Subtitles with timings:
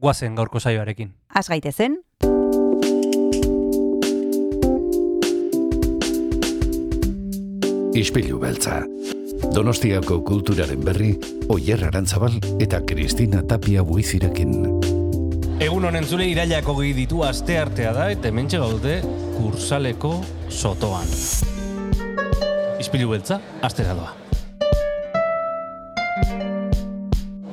[0.00, 1.12] guazen gaurko saioarekin.
[1.34, 2.00] Az gaitezen,
[8.00, 8.84] Ispilu beltza.
[9.54, 11.10] Donostiako kulturaren berri,
[11.50, 14.54] Oyer Arantzabal eta Kristina Tapia buizirekin.
[15.60, 19.00] Egun honen zule irailako gehi ditu aste artea da, eta hementxe gaude
[19.34, 20.14] kursaleko
[20.48, 21.10] sotoan.
[22.80, 24.29] Izpilu beltza, astera doa.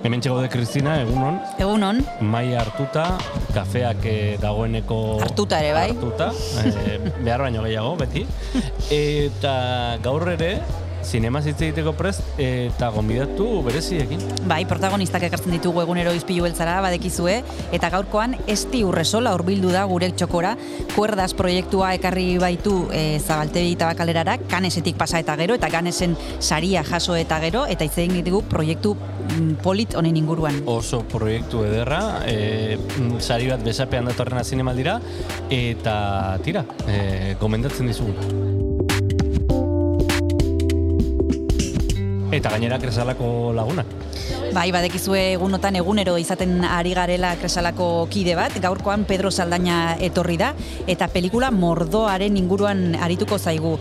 [0.08, 1.98] Hementxe gaude Kristina, egunon, egunon,
[2.32, 3.18] mai hartuta,
[3.52, 5.00] kafeak eh, dagoeneko...
[5.26, 5.90] Hartuta ere, bai.
[5.92, 6.30] Hartuta,
[6.64, 8.24] eh, behar baino gehiago, beti.
[8.88, 9.58] Eta
[10.06, 10.54] gaur ere,
[11.08, 14.22] zinema hitz egiteko prest, eta gonbidatu bereziekin.
[14.48, 17.38] bai, protagonistak ekartzen ditugu egunero izpilu beltzara, badekizue,
[17.76, 20.56] eta gaurkoan esti urresola hurbildu da gure txokora,
[20.96, 27.16] kuerdas proiektua ekarri baitu e, zabaltegi tabakalerara, kanesetik pasa eta gero, eta kanesen saria jaso
[27.16, 30.62] eta gero, eta hitz egin ditugu proiektu mm, polit honen inguruan.
[30.68, 32.78] Oso proiektu ederra, e,
[33.20, 35.00] sari bat besapean datorrena zinemaldira,
[35.50, 35.98] eta
[36.44, 38.57] tira, e, gomendatzen dizugu.
[42.32, 43.88] Eta gainera kresalako lagunak.
[44.56, 50.54] Bai, badekizue egunotan egunero izaten ari garela kresalako kide bat, gaurkoan Pedro Saldaña etorri da,
[50.88, 53.78] eta pelikula mordoaren inguruan arituko zaigu.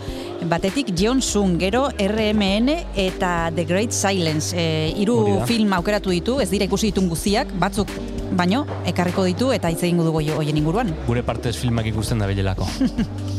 [0.47, 4.55] Batetik John Sung, gero RMN eta The Great Silence.
[4.55, 7.91] E, hiru film aukeratu ditu, ez dira ikusi ditun guztiak, batzuk
[8.37, 10.93] baino, ekarriko ditu eta hitz egingo dugu hoien inguruan.
[11.07, 12.69] Gure partez filmak ikusten da bilelako.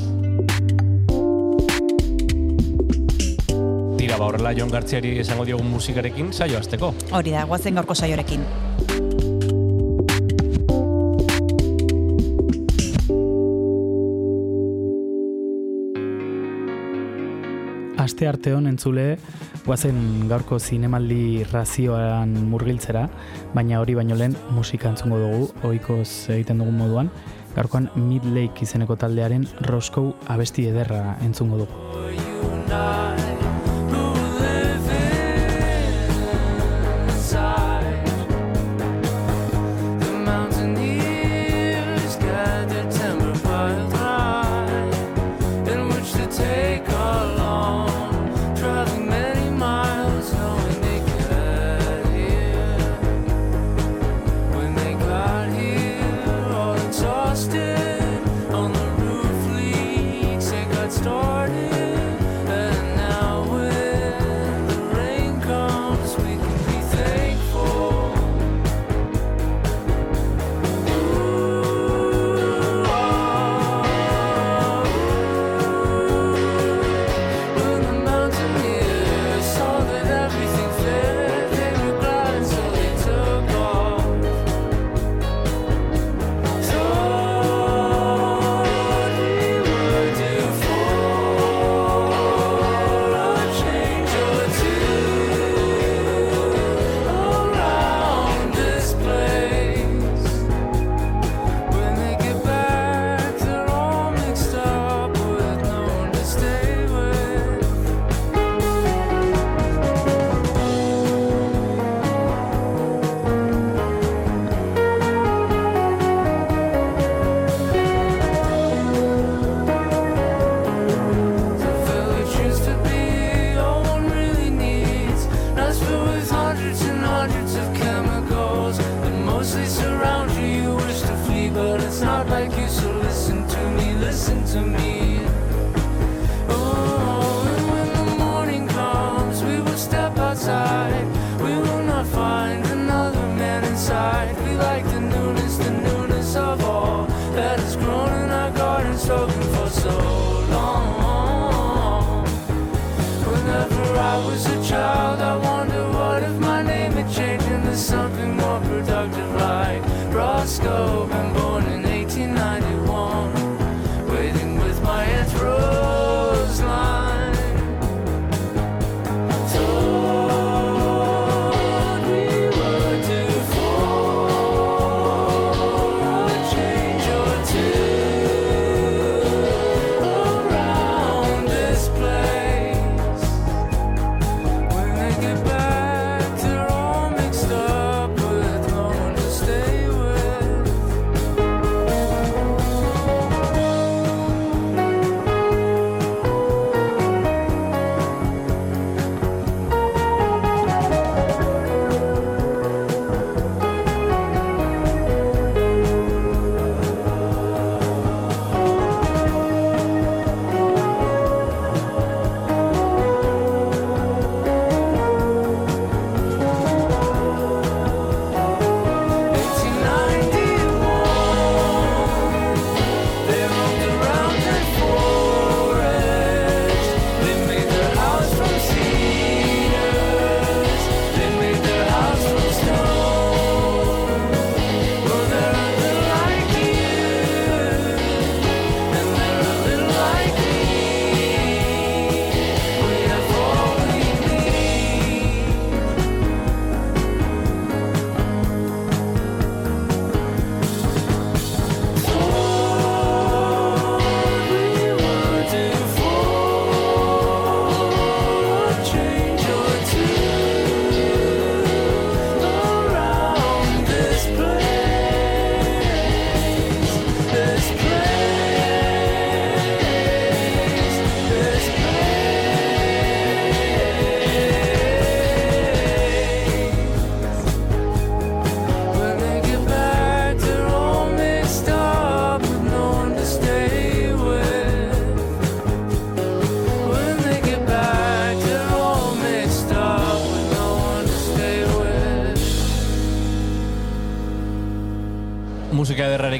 [4.18, 6.90] ba horrela Jon Gartziari esango diogun musikarekin saio azteko.
[7.14, 8.42] Hori da, guazen gaurko saiorekin.
[17.98, 19.06] Aste arte hon entzule,
[19.66, 23.06] guazen gaurko zinemaldi razioan murgiltzera,
[23.54, 27.12] baina hori baino lehen musika entzungo dugu, ohikoz egiten dugun moduan.
[27.54, 33.37] Gaurkoan Mid Lake izeneko taldearen Roscoe abesti ederra entzungo dugu.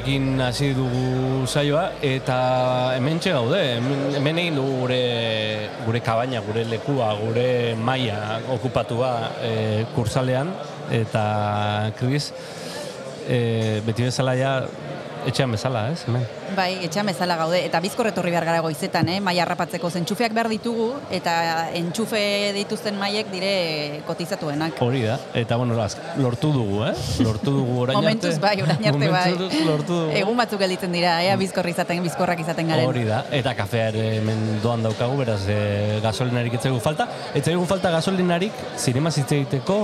[0.09, 3.59] Ederrarekin hasi dugu saioa eta hementxe gaude,
[4.17, 9.11] hemen, egin dugu gure, gure kabaina, gure lekua, gure maila okupatua
[9.41, 10.51] e, kursalean
[10.91, 12.33] eta Chris
[13.27, 14.65] e, beti bezala ja
[15.27, 16.03] etxean bezala, ez?
[16.07, 16.38] Hemen.
[16.59, 19.19] Bai, etxean bezala gaude, eta bizkor etorri behar gara goizetan, eh?
[19.23, 21.33] maia harrapatzeko zentxufeak behar ditugu, eta
[21.79, 22.19] entxufe
[22.57, 24.75] dituzten maiek dire kotizatuenak.
[24.83, 25.77] Hori da, eta bueno,
[26.19, 26.91] lortu dugu, eh?
[27.23, 28.09] Lortu dugu orain arte.
[28.09, 29.31] Momentuz bai, orain arte bai.
[29.69, 30.17] Lortu dugu.
[30.19, 32.91] Egun batzuk gelditzen dira, ea bizkorri izaten, bizkorrak izaten garen.
[32.91, 35.59] Hori da, eta kafea ere hemen doan daukagu, beraz e,
[36.03, 37.07] gasolinarik etzaigu falta.
[37.39, 39.79] Etzaigu falta gasolinarik zinema hitz egiteko,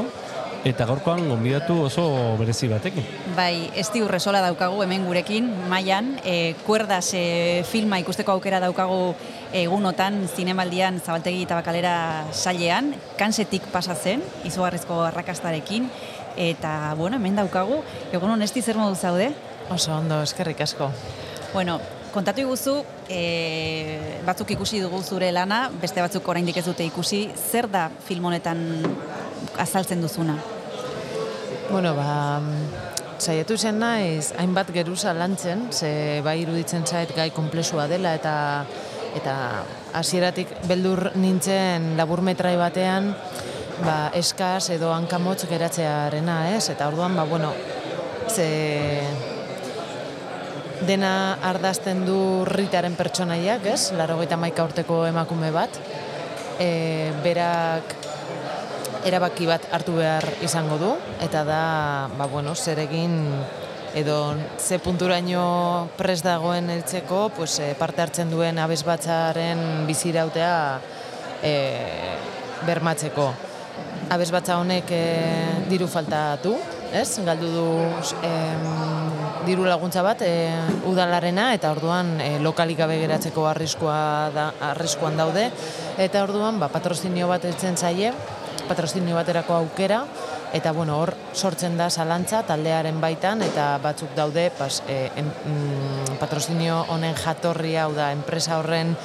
[0.66, 2.04] eta gaurkoan gonbidatu oso
[2.40, 3.06] berezi batekin.
[3.38, 9.14] Bai, esti urresola daukagu hemen gurekin, mailan, e, kuerdas e, filma ikusteko aukera daukagu
[9.56, 11.96] egunotan zinemaldian zabaltegi eta bakalera
[12.34, 15.86] sailean, kansetik pasatzen, izugarrizko arrakastarekin,
[16.36, 19.30] eta, bueno, hemen daukagu, egun esti zer modu zaude?
[19.70, 20.90] Oso ondo, eskerrik asko.
[21.54, 21.78] Bueno,
[22.12, 23.22] kontatu iguzu, e,
[24.26, 28.66] batzuk ikusi dugu zure lana, beste batzuk oraindik ez dute ikusi, zer da film honetan
[29.62, 30.55] azaltzen duzuna?
[31.70, 32.42] Bueno, ba,
[33.18, 38.66] saiatu zen naiz, hainbat geruza lantzen, ze bai iruditzen zait gai komplexua dela, eta
[39.16, 39.34] eta
[39.96, 43.10] hasieratik beldur nintzen laburmetrai batean,
[43.82, 46.70] ba, eskaz edo hankamotz geratzearena, ez?
[46.70, 47.52] Eta orduan, ba, bueno,
[48.30, 49.02] ze
[50.86, 53.92] dena ardazten du ritaren pertsonaiak, ez?
[53.98, 55.82] Laro maika urteko emakume bat.
[56.60, 58.05] E, berak
[59.06, 61.62] erabaki bat hartu behar izango du, eta da,
[62.18, 63.16] ba, bueno, zer egin
[63.96, 70.56] edo ze punturaino pres dagoen eltzeko, pues, e, parte hartzen duen abesbatzaren bizirautea
[71.44, 71.54] e,
[72.68, 73.30] bermatzeko.
[74.12, 75.04] Abesbatza honek e,
[75.70, 76.56] diru falta du,
[76.96, 77.20] ez?
[77.26, 77.66] Galdu du
[78.26, 78.66] em,
[79.46, 80.50] diru laguntza bat e,
[80.90, 83.98] udalarena eta orduan e, lokalik gabe geratzeko arriskua
[84.36, 85.50] da, arriskuan daude
[86.02, 88.12] eta orduan ba, patrozinio bat eltzen zaie
[88.67, 90.03] patrozinio baterako aukera
[90.55, 96.17] eta bueno, hor sortzen da zalantza taldearen baitan eta batzuk daude pas, e, em, mm,
[96.22, 98.95] patrozinio honen jatorria hau da enpresa horren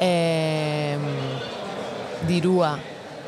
[0.00, 0.96] e,
[2.26, 2.74] dirua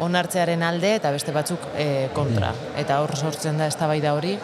[0.02, 2.52] onartzearen alde eta beste batzuk e, kontra.
[2.76, 4.36] Eta hor sortzen da eztabaida hori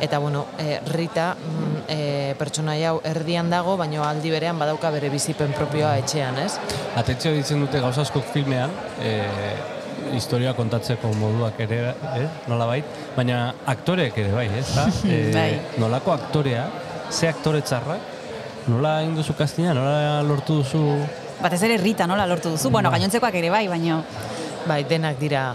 [0.00, 5.08] eta bueno, e, Rita mm, e, pertsonaia hau erdian dago, baina aldi berean badauka bere
[5.08, 6.58] bizipen propioa etxean, ez?
[7.00, 9.14] Atentzio ditzen dute gauza askok filmean, e,
[10.14, 11.80] historia kontatzeko moduak ere,
[12.16, 12.84] eh, nola bait,
[13.16, 14.86] baina aktoreek ere bai, ez da?
[15.08, 15.50] E, Bai.
[15.82, 16.66] Nolako aktorea,
[17.10, 18.12] ze aktore txarrak,
[18.68, 20.82] nola egin duzu kastina, nola lortu duzu...
[21.40, 22.70] Batez ere Rita, nola lortu duzu?
[22.72, 24.00] Bueno, gainontzekoak ere bai, baina
[24.66, 25.52] Bai, denak dira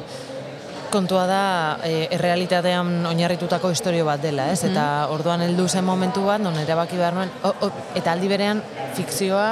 [0.92, 1.44] kontua da
[1.88, 4.62] e, errealitatean oinarritutako historio bat dela, ez?
[4.68, 8.62] Eta orduan heldu zen momentu bat, non erabaki behar nuen, o, o, eta aldi berean
[8.98, 9.48] fikzioa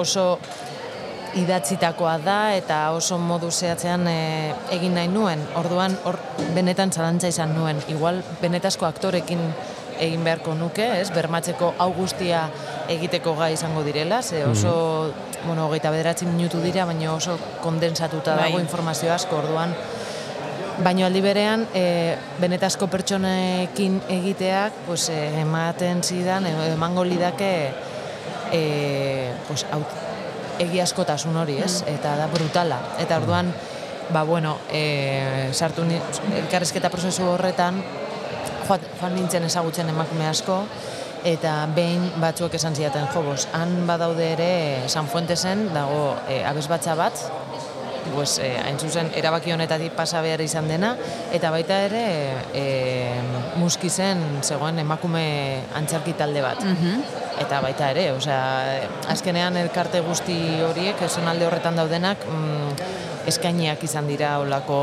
[0.00, 0.38] oso
[1.38, 5.42] idatzitakoa da eta oso modu zehatzean e, egin nahi nuen.
[5.56, 6.18] Orduan hor
[6.56, 7.80] benetan zalantza izan nuen.
[7.92, 9.40] Igual benetazko aktorekin
[10.02, 11.10] egin beharko nuke, ez?
[11.14, 12.46] Bermatzeko hau guztia
[12.92, 15.12] egiteko gai izango direla, ze oso,
[15.46, 19.76] bueno, hogeita bederatzi minutu dira, baina oso kondensatuta dago informazio asko, orduan
[20.82, 27.50] Baina aldi berean, e, benetazko pertsonekin egiteak, pues, e, ematen zidan, emango lidake
[28.50, 28.62] e,
[29.46, 29.92] pues, aut,
[30.62, 31.82] egiazkotasun hori, ez?
[31.90, 32.78] Eta da brutala.
[33.02, 33.52] Eta orduan,
[34.12, 35.98] ba, bueno, e, sartu ni,
[36.42, 37.82] elkarrizketa prozesu horretan,
[38.68, 40.62] joan, joan nintzen ezagutzen emakume asko,
[41.28, 44.52] eta behin batzuek esan zidaten, jo, bos, han badaude ere
[44.88, 47.18] San Fuentesen dago e, abesbatza bat,
[48.14, 50.96] pues, eh, hain zuzen erabaki honetatik pasa behar izan dena,
[51.32, 52.04] eta baita ere
[52.54, 52.64] e,
[53.60, 55.24] muskizen zegoen emakume
[55.78, 56.62] antzerki talde bat.
[57.42, 58.42] Eta baita ere, osea,
[59.10, 64.78] azkenean elkarte guzti horiek, esonalde horretan daudenak, mm, eskainiak izan dira olako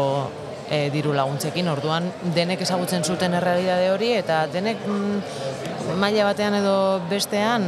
[0.69, 6.75] e, diru laguntzekin, orduan denek ezagutzen zuten errealitate hori, eta denek mm, maila batean edo
[7.09, 7.67] bestean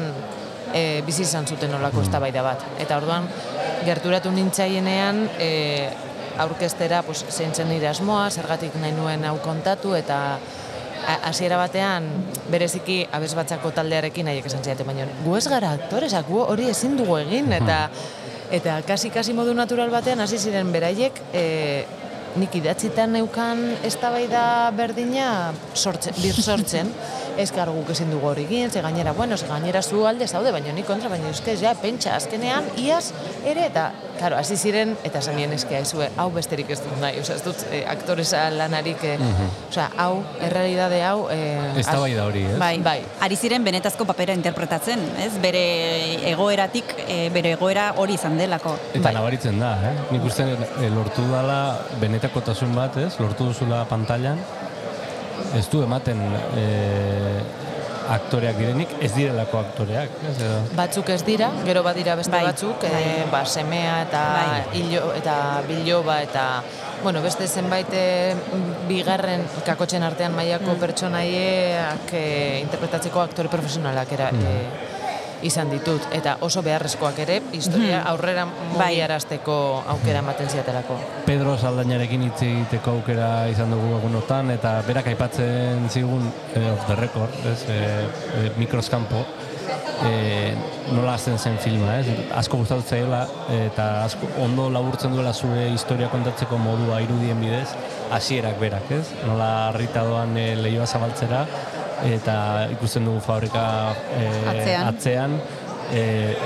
[0.73, 2.63] e, bizi izan zuten olako eztabaida bat.
[2.79, 3.27] Eta orduan,
[3.85, 5.89] gerturatu nintzaienean, e,
[6.41, 10.21] aurkestera pues, zeintzen nire asmoa, zergatik nahi nuen hau kontatu, eta
[11.25, 12.07] hasiera batean
[12.51, 17.17] bereziki abesbatzako taldearekin nahiek esan zidaten, baina gu ez gara aktoresak, gu hori ezin dugu
[17.23, 17.87] egin, eta
[18.51, 21.43] eta kasi-kasi modu natural batean hasi ziren beraiek e,
[22.39, 24.43] nik idatzitan neukan eztabaida
[24.75, 26.91] berdina sortzen, bir sortzen,
[27.37, 30.73] eskar guk ezin dugu hori egin, ze gainera, bueno, ze gainera zu alde zaude, baina
[30.73, 33.11] ni kontra, baina euskez, ja, pentsa, azkenean, iaz,
[33.45, 37.19] ere, eta, karo, hasi ziren, eta esan nien eskia, ezue, hau besterik ez dut nahi,
[37.21, 39.17] osea, ez dut eh, aktoresa lanarik, eh,
[39.69, 42.57] osea, hau, errealidade hau, eh, Ez da bai da hori, ez?
[42.59, 42.99] Bai, Bai.
[43.21, 45.31] Ari ziren benetazko papera interpretatzen, ez?
[45.41, 45.61] Bere
[46.31, 48.75] egoeratik, e, bere egoera hori izan delako.
[48.91, 49.13] Eta Bai.
[49.15, 49.93] nabaritzen da, eh?
[50.11, 50.47] Nik uste
[50.93, 51.59] lortu dala
[52.01, 53.13] benetakotasun bat, ez?
[53.21, 54.41] Lortu duzula pantailan.
[55.57, 56.19] Ez du ematen
[56.57, 57.41] eh,
[58.11, 60.35] aktoreak direnik, ez direlako aktoreak, ez?
[60.41, 62.91] Edo, batzuk ez dira, gero badira beste Bai, batzuk, bai.
[63.03, 64.61] eh, ba, semea eta Bai.
[64.79, 65.35] hilo, eta
[65.67, 66.45] biloba eta
[67.03, 68.35] bueno, beste zenbait eh,
[68.87, 70.35] bigarren kakotzen artean Mm.
[70.35, 74.45] mailako pertsonaieak eh, interpretatzeko aktore profesionalak era, Mm.
[74.45, 75.00] eh,
[75.43, 78.77] izan ditut eta oso beharrezkoak ere historia aurrera Mm-hmm.
[78.77, 78.91] Bai.
[78.91, 79.55] mugiarazteko
[79.93, 80.97] aukera ematen ziatelako.
[81.25, 86.95] Pedro Saldainarekin hitz egiteko aukera izan dugu egunotan, eta berak aipatzen zigun, eh, off the
[86.95, 88.05] record, ez, eh,
[88.45, 89.23] eh, mikroskampo,
[90.05, 90.53] eh,
[90.91, 92.07] nola hasten zen filma, ez?
[92.35, 97.69] Asko gustatu zaiola eta asko ondo laburtzen duela zure historia kontatzeko modua irudien bidez,
[98.11, 99.05] hasierak berak, ez?
[99.27, 101.45] Nola harrita doan eh, leioa zabaltzera
[102.05, 104.87] eta ikusten dugu fabrika eh, Atzean.
[104.87, 105.35] atzean
[105.91, 106.03] e,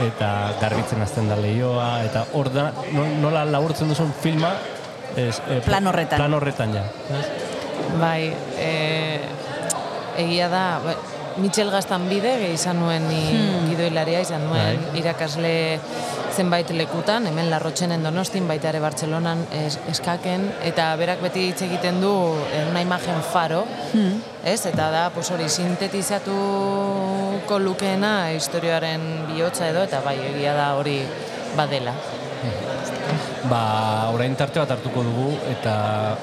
[0.07, 0.29] eta
[0.61, 4.53] garbitzen hasten da leioa eta hor da no- nola laburtzen duzun filma
[5.15, 6.17] ez, e, Plan horretan.
[6.19, 6.83] plan horretan ja?
[8.01, 9.19] Bai, e,
[10.17, 10.65] egia da,
[11.37, 13.69] Michel Gaztan bide, izan nuen ni Hmm.
[13.69, 14.99] gidoilaria, izan nuen Bai.
[15.01, 15.79] irakasle
[16.35, 22.01] zenbait lekutan, hemen Larrotxenen donostin, baita ere Bartzelonan es, eskaken, eta berak beti hitz egiten
[22.01, 22.13] du
[22.53, 24.21] eh, una imagen faro, Hmm.
[24.45, 24.65] ez?
[24.65, 29.01] Eta da, pues hori, sintetizatuko lukeena historioaren
[29.33, 31.01] bihotza edo, eta bai, egia da hori
[31.57, 31.93] badela.
[33.49, 35.75] Ba orain tarte bat hartuko dugu eta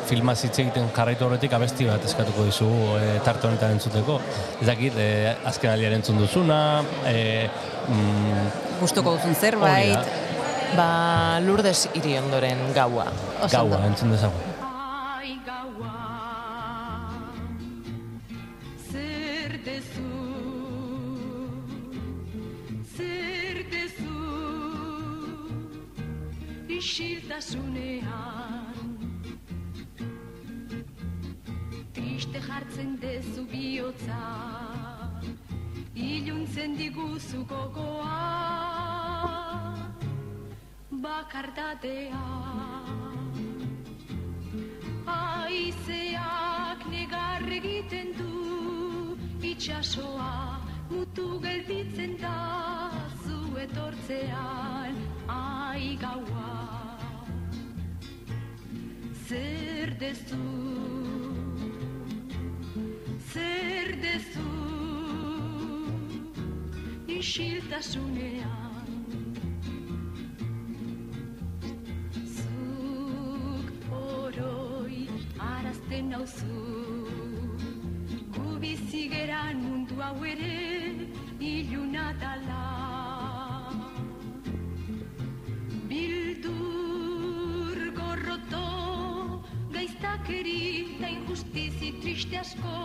[0.09, 4.19] filma hitz egiten jarraitu horretik abesti bat eskatuko dizugu e, tarte honetan entzuteko
[4.61, 5.09] ez dakit e,
[5.53, 6.61] azken aldian entzun duzuna
[7.07, 7.49] e,
[7.89, 8.47] mm,
[8.83, 10.15] Gustuko duzun zerbait.
[10.75, 13.05] Ba, Lourdes hiri ondoren gaua.
[13.45, 13.77] oso ondo.
[13.77, 14.53] gaua entzun dezagun
[26.83, 28.75] Isiltasunean.
[31.95, 34.23] Triste jartzen dezu bihotza
[35.95, 38.19] Iluntzen diguzu gogoa.
[41.07, 42.25] Bakardatea
[45.15, 48.35] Aizeak negar egiten du
[49.55, 50.35] itxasoa
[50.91, 52.39] mutu gelditzen da
[53.59, 54.97] etortzean
[55.29, 56.51] ai gaua.
[59.29, 60.41] Zer dezu
[63.33, 64.51] zer dezu
[67.19, 68.91] isiltasunean.
[72.37, 76.61] Zuk oroi arazten nauzu
[78.35, 80.55] Gu bizi geran mundu hau ere
[81.41, 83.12] iluna dala
[85.93, 88.69] Bildur gorroto
[89.75, 92.79] gaiztakeri eta injustizi triste asko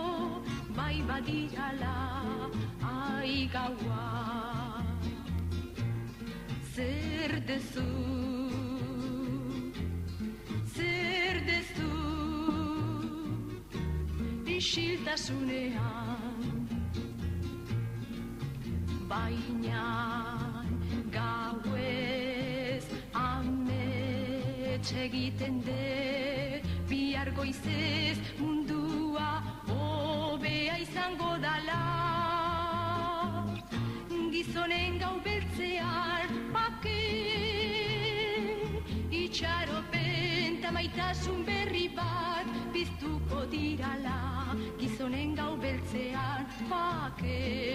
[0.75, 1.93] bai badirala
[2.89, 4.09] ai gaua.
[6.73, 7.87] Zer dezu
[10.75, 11.93] zer dezu
[14.57, 16.06] isiltasunean
[24.93, 31.81] egiten de bihar goizez mundua hobea izango dala.
[34.31, 37.03] Gizonen gau beltzean bake
[39.11, 44.55] itxaropen eta maitasun berri bat biztuko dirala.
[44.79, 47.66] Gizonen gau beltzean bake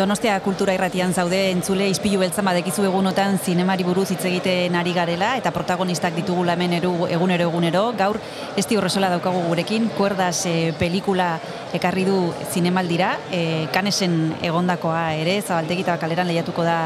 [0.00, 5.34] Donostia kultura irratian zaude entzule ispilu beltzan badekizu egunotan zinemari buruz hitz egiten ari garela
[5.36, 7.82] eta protagonistak ditugula hemen eru, egunero egunero.
[7.98, 8.16] Gaur
[8.56, 11.34] esti horrezola daukagu gurekin, kuerdas e, pelikula
[11.76, 12.16] ekarri du
[12.48, 13.42] zinemaldira, e,
[13.74, 16.78] kanesen egondakoa ere, zabaltegi eta kaleran lehiatuko da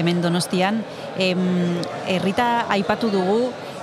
[0.00, 0.80] hemen Donostian.
[1.20, 1.44] Em,
[2.16, 3.42] errita aipatu dugu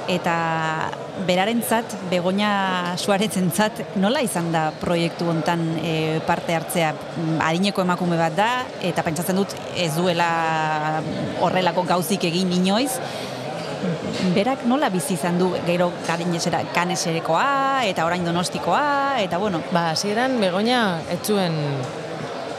[0.09, 0.89] eta
[1.28, 6.92] berarentzat, Begoña Suarezentzat, nola izan da proiektu hontan e, parte hartzea?
[6.94, 8.50] Mm, Adineko emakume bat da,
[8.81, 10.29] eta pentsatzen dut ez duela
[11.42, 12.92] horrelako gauzik egin inoiz.
[14.36, 20.38] Berak nola bizi izan du gero kadinesera kaneserekoa, eta orain donostikoa, eta bueno, Ba, hasieran
[20.42, 21.57] Begoña ez zuen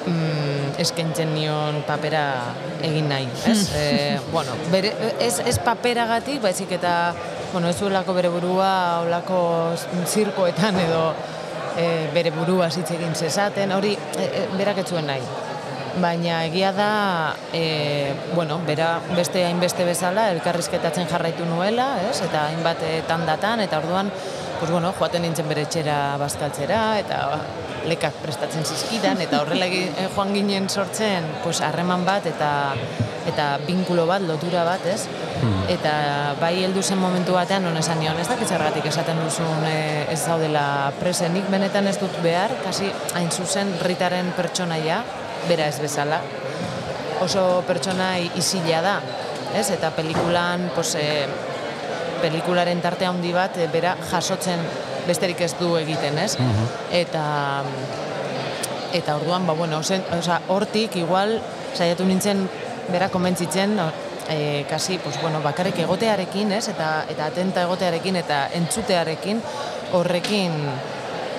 [0.06, 2.24] mm, eskaintzen nion papera
[2.82, 3.60] egin nahi, ez?
[3.76, 7.14] e, bueno, bere, ez, ez paperagatik, baizik eta,
[7.52, 9.38] bueno, ez zuelako bere burua olako
[10.08, 11.02] zirkoetan edo
[11.76, 15.24] e, bere burua hitz egin zezaten, hori e, e, berak ez zuen nahi.
[16.00, 16.92] Baina egia da,
[17.52, 22.22] e, bueno, bera beste hainbeste bezala elkarrizketatzen jarraitu nuela, ez?
[22.24, 24.08] Eta hainbat tandatan, eta orduan,
[24.62, 27.16] pues bueno, joaten nintzen bere etxera bazkaltzera, eta
[27.90, 32.52] lekak prestatzen zizkidan, eta horrela eh, joan ginen sortzen, pues harreman bat, eta
[33.26, 35.08] eta binkulo bat, lotura bat, ez?
[35.74, 35.96] Eta
[36.38, 40.20] bai heldu zen momentu batean, non esan nion, ez dakit zergatik esaten duzun e, ez
[40.22, 45.02] zaudela presen, nik benetan ez dut behar, kasi hain zuzen ritaren pertsonaia,
[45.50, 46.22] bera ez bezala,
[47.26, 48.98] oso pertsona isila da,
[49.58, 49.72] ez?
[49.74, 51.50] Eta pelikulan, pues, e,
[52.22, 54.62] pelikularen tarte handi bat, e, bera jasotzen
[55.06, 56.36] besterik ez du egiten, ez?
[56.94, 57.24] Eta
[58.92, 61.38] eta orduan, ba, bueno, zen, osea, hortik igual
[61.74, 62.44] saiatu nintzen
[62.92, 63.78] bera konbentzitzen,
[64.28, 66.66] e, kasi, pues, bueno, bakarrik egotearekin, ez?
[66.68, 69.40] Eta, eta atenta egotearekin eta entzutearekin
[69.92, 70.58] horrekin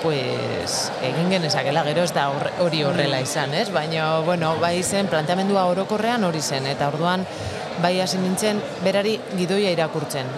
[0.04, 2.26] pues, egin genezakela gero ez da
[2.60, 3.70] hori horrela izan, ez?
[3.72, 7.24] Baina, bueno, bai zen, planteamendua orokorrean hori zen, eta orduan
[7.82, 10.28] bai hasi nintzen berari gidoia irakurtzen.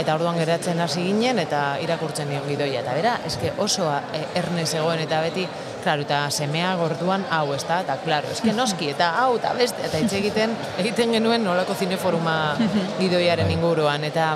[0.00, 2.82] Eta orduan geratzen hasi ginen eta irakurtzen nion gidoia.
[2.82, 5.46] Eta bera, eske oso e, erne zegoen eta beti,
[5.84, 9.84] claro, eta semea gorduan hau, ez da, eta claro, eske noski, eta hau, eta beste,
[9.86, 12.36] eta hitz egiten, egiten genuen nolako zineforuma
[13.02, 14.34] gidoiaren inguruan, eta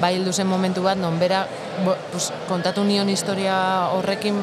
[0.00, 1.44] bai heldu zen momentu bat, non bera,
[1.84, 3.56] bo, pues, kontatu nion historia
[3.96, 4.40] horrekin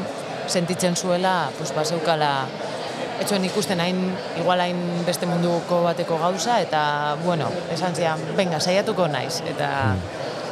[0.48, 2.34] sentitzen zuela, pues, bazeukala,
[3.22, 4.00] etxoen ikusten hain,
[4.40, 9.70] igual hain beste munduko bateko gauza, eta, bueno, esan zian, venga, saiatuko naiz, eta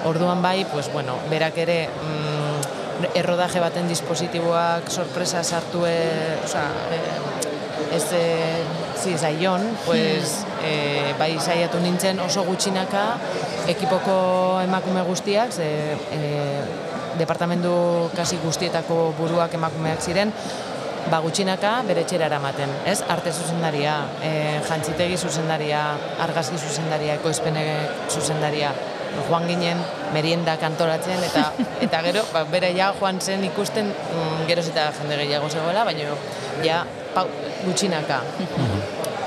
[0.06, 7.00] orduan bai, pues, bueno, berak ere, mm, errodaje baten dispositiboak sorpresa sartu, e, oza, e,
[7.96, 8.26] ez e,
[9.02, 13.06] zi, zaion, pues, e, bai saiatu nintzen oso gutxinaka
[13.74, 16.22] ekipoko emakume guztiak, ze, e,
[17.20, 20.32] departamendu kasi guztietako buruak emakumeak ziren,
[21.10, 23.00] ba gutxinaka bere etxera eramaten, ez?
[23.10, 24.32] Arte zuzendaria, e,
[24.68, 25.82] jantzitegi zuzendaria,
[26.22, 27.66] argazki zuzendaria, ekoizpene
[28.10, 28.72] zuzendaria,
[29.28, 29.82] joan ginen
[30.14, 31.50] meriendak antolatzen eta
[31.86, 36.16] eta gero ba, bere ja joan zen ikusten mm, geroz eta jende gehiago zegoela, baina
[36.64, 36.86] ja
[37.16, 37.28] pau,
[37.66, 38.22] gutxinaka.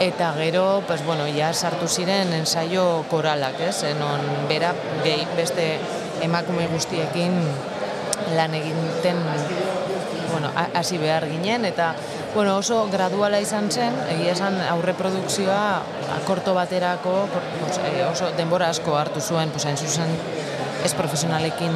[0.01, 3.85] Eta gero, pues, bueno, ja sartu ziren ensaio koralak, ez?
[4.01, 4.73] Non bera
[5.05, 5.69] gehi beste
[6.25, 7.39] emakume guztiekin
[8.35, 9.23] lan egiten
[10.45, 11.95] bueno, ha- hasi behar ginen, eta
[12.35, 15.83] bueno, oso graduala izan zen, egia esan aurreprodukzioa
[16.23, 20.11] akorto baterako pues, eh, oso denbora asko hartu zuen, pues, hain zuzen
[20.85, 21.73] ez profesionalekin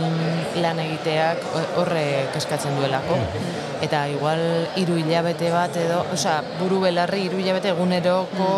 [0.61, 1.39] lan egiteak
[1.81, 3.17] horre keskatzen duelako.
[3.81, 4.43] Eta igual
[4.77, 8.49] hiru hilabete bat edo, osea, buru belarri hiru hilabete eguneroko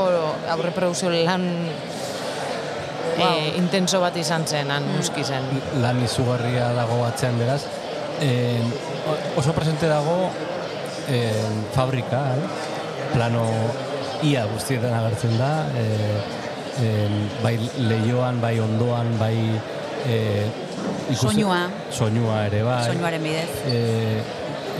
[0.51, 1.45] aurreprodukzio lan
[3.21, 5.45] eh, intenso bat izan zen, han muski zen.
[5.83, 7.63] lan izugarria dago atzean beraz.
[8.21, 8.61] Eh,
[9.37, 10.29] oso presente dago
[11.09, 11.33] eh,
[11.73, 12.45] fabrika, eh?
[13.15, 13.45] plano
[14.23, 16.21] ia guztietan agertzen da, eh,
[16.85, 17.09] eh,
[17.43, 19.37] bai leioan, bai ondoan, bai
[20.07, 20.47] eh,
[21.17, 21.65] Soinua.
[21.91, 22.85] soinua ere bai.
[22.87, 23.49] soinuaren bidez.
[23.67, 24.21] eh,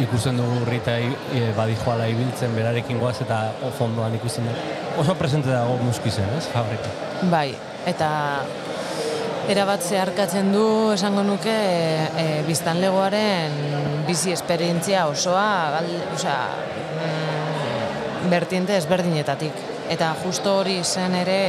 [0.01, 4.53] ikusten dugu Rita e, badijoala ibiltzen berarekin goaz eta o fondoan ikusten da.
[5.01, 6.89] Oso presente dago muskizen, ez, fabrika.
[7.29, 7.51] Bai,
[7.87, 8.09] eta
[9.49, 13.55] erabat zeharkatzen du esango nuke e, biztanlegoaren
[14.09, 16.39] bizi esperientzia osoa, al, osea,
[17.01, 19.65] mm, vertiente ezberdinetatik.
[19.91, 21.41] Eta justo hori zen ere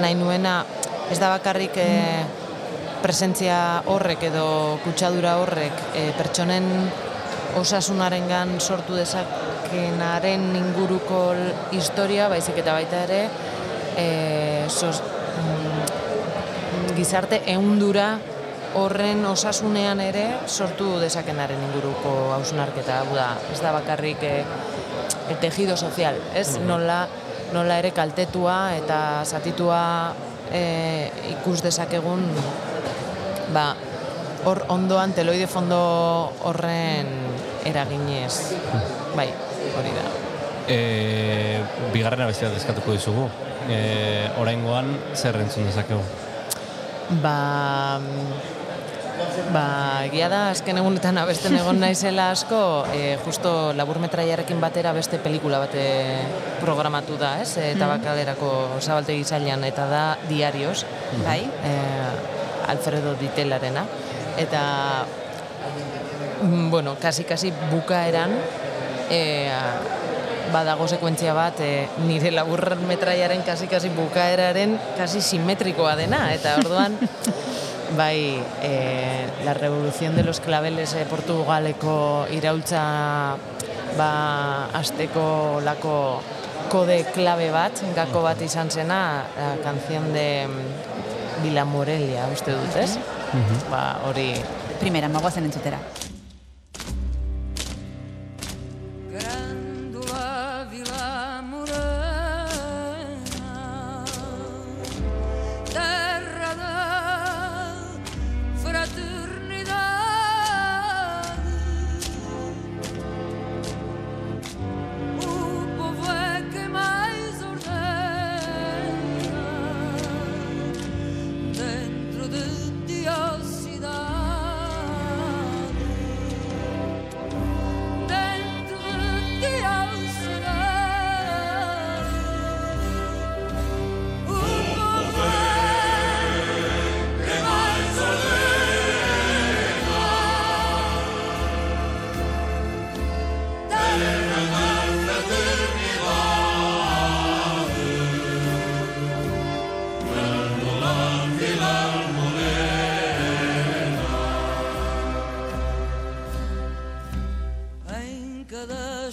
[0.00, 0.64] nahi nuena
[1.10, 1.88] ez da bakarrik e,
[3.04, 4.46] presentzia horrek edo
[4.84, 6.70] kutsadura horrek e, pertsonen
[7.60, 11.26] osasunarengan sortu dezakenaren inguruko
[11.76, 13.20] historia, baizik eta baita ere
[14.00, 14.08] e,
[14.68, 16.03] sos, mm,
[16.96, 18.18] gizarte ehundura
[18.74, 23.02] horren osasunean ere sortu dezakenaren inguruko hausnarketa.
[23.04, 24.32] Hau da, ez da bakarrik e,
[25.30, 26.58] el tejido sozial, ez?
[26.66, 27.04] Nola
[27.54, 29.80] nola ere kaltetua eta zatitua
[30.50, 32.24] e, ikus dezakegun
[33.54, 33.68] ba,
[34.44, 35.78] hor ondoan teloide fondo
[36.48, 37.10] horren
[37.68, 38.56] eraginez.
[39.14, 39.28] Bai,
[39.78, 40.04] hori da.
[40.68, 40.78] E,
[41.94, 43.28] bigarren abestia deskatuko dizugu.
[43.70, 46.02] E, oraingoan zer entzun dezakegu?
[47.22, 48.00] Ba,
[49.52, 49.66] ba,
[50.06, 52.60] egia da, azken egunetan abesten egon naizela asko,
[52.94, 55.84] e, justo laburmetraiarekin batera beste pelikula bate
[56.62, 57.56] programatu da, ez?
[57.60, 60.86] E, tabakalerako zabaltegi zailan, eta da diarios,
[61.24, 61.42] Bai?
[61.44, 61.74] e,
[62.72, 63.84] Alfredo Ditelarena.
[64.40, 64.62] Eta,
[66.42, 68.32] mm, bueno, kasi-kasi bukaeran,
[69.10, 69.50] e,
[70.52, 76.96] badago sekuentzia bat e, nire labur metraiaren kasi-kasi bukaeraren kasi simetrikoa dena, eta orduan,
[78.00, 78.72] bai, e,
[79.44, 83.36] la revolución de los claveles e, Portugaleko iraultza
[83.98, 84.12] ba,
[84.74, 86.22] azteko lako
[86.72, 92.76] kode klabe bat, gako bat izan zena, la canción de mm, Vila Morelia, uste dut,
[92.80, 92.96] ez?
[93.70, 94.32] Ba, hori,
[94.80, 95.78] Primera, magoazen entzutera.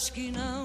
[0.02, 0.61] esquina.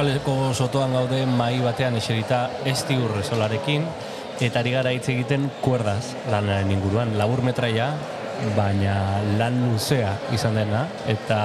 [0.00, 3.82] Kursaleko sotoan gaude mai batean eserita esti urrezolarekin,
[4.40, 7.12] eta ari gara hitz egiten kuerdaz lanaren inguruan.
[7.20, 7.90] Labur metraia,
[8.56, 8.94] baina
[9.36, 11.42] lan luzea izan dena, eta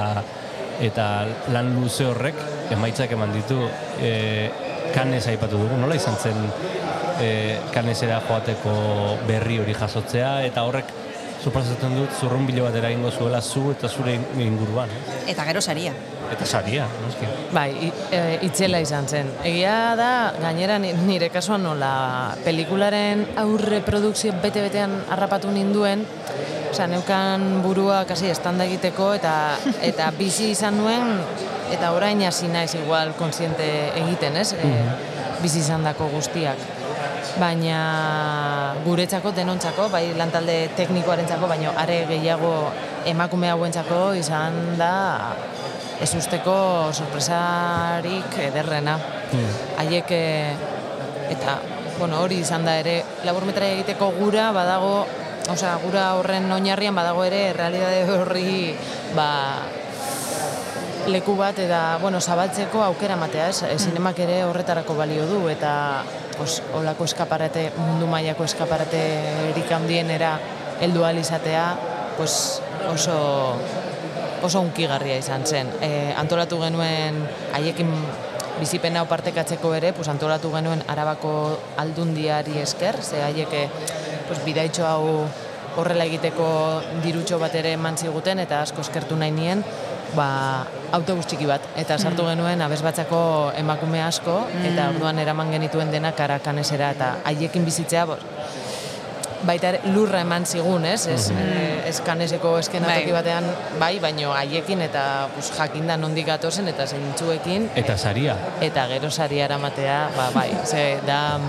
[0.88, 1.10] eta
[1.52, 2.40] lan luze horrek
[2.72, 3.60] emaitzak eman ditu
[4.00, 4.14] e,
[4.96, 6.40] kanez aipatu dugu, nola izan zen
[7.20, 7.30] e,
[7.76, 8.78] kanezera joateko
[9.28, 10.96] berri hori jasotzea, eta horrek
[11.44, 14.96] suposatzen dut zurrunbilo bat eragingo zuela zu eta zure inguruan.
[15.28, 15.92] Eta gero saria.
[16.32, 17.28] Eta saria, noski.
[17.54, 19.30] Bai, e, itzela izan zen.
[19.44, 26.06] Egia da, gainera ni- nire kasuan nola pelikularen aurre produkzio bete-betean harrapatu ninduen,
[26.76, 31.22] Osa, neukan burua kasi estanda egiteko eta eta bizi izan nuen
[31.72, 33.64] eta orain hasi naiz igual konsiente
[33.96, 34.52] egiten, ez?
[34.60, 34.72] E,
[35.42, 36.58] bizi izandako guztiak.
[37.40, 42.52] Baina guretzako denontzako, bai lantalde teknikoarentzako, baina are gehiago
[43.06, 44.92] emakume hauentzako izan da
[46.02, 46.56] ez usteko
[46.94, 48.98] sorpresarik ederrena.
[49.80, 50.56] Haiek eh,
[51.32, 51.60] eta
[52.00, 55.06] bueno, hori izan da ere laburmetraia egiteko gura badago,
[55.52, 58.76] osea, gura horren oinarrian badago ere realidade horri
[59.16, 59.30] ba
[61.08, 63.62] leku bat eta bueno, zabaltzeko aukera ematea, ez?
[63.64, 63.80] Mm.
[63.80, 66.04] Zinemak ere horretarako balio du eta
[66.38, 69.02] pues, olako eskaparate, mundu mailako eskaparate
[69.52, 70.38] erik handienera
[70.82, 71.76] heldu izatea,
[72.18, 73.56] pues, oso
[74.44, 75.72] oso unkigarria izan zen.
[75.82, 77.22] E, antolatu genuen
[77.54, 77.92] haiekin
[78.60, 81.34] bizipena hau partekatzeko ere, pues, antolatu genuen arabako
[81.82, 83.68] aldundiari esker, ze haiek eh,
[84.28, 85.26] pues, bidaitxo hau
[85.76, 86.48] horrela egiteko
[87.04, 89.64] dirutxo bat ere eman ziguten eta asko eskertu nahi nien,
[90.16, 90.28] ba,
[90.96, 91.66] autobus txiki bat.
[91.76, 93.20] Eta sartu genuen abesbatzako
[93.60, 98.06] emakume asko, eta orduan eraman genituen dena karakanesera, eta haiekin bizitzea,
[99.44, 101.06] baita lurra eman zigun, ez?
[101.08, 103.18] Ez, eh, ez kaneseko eskenatoki Bai.
[103.20, 107.70] batean, bai, baino haiekin eta pues, jakinda nondik gatozen eta zeintzuekin.
[107.76, 108.38] Eta saria.
[108.62, 111.40] Eta gero saria eramatea, ba, bai, ze da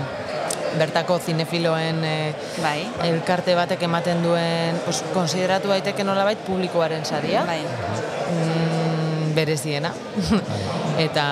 [0.77, 2.87] bertako zinefiloen eh, Bai.
[3.07, 7.61] elkarte batek ematen duen, pues, konsideratu daiteke nolabait publikoaren saria Bai.
[7.63, 9.93] mm, bereziena.
[11.07, 11.25] eta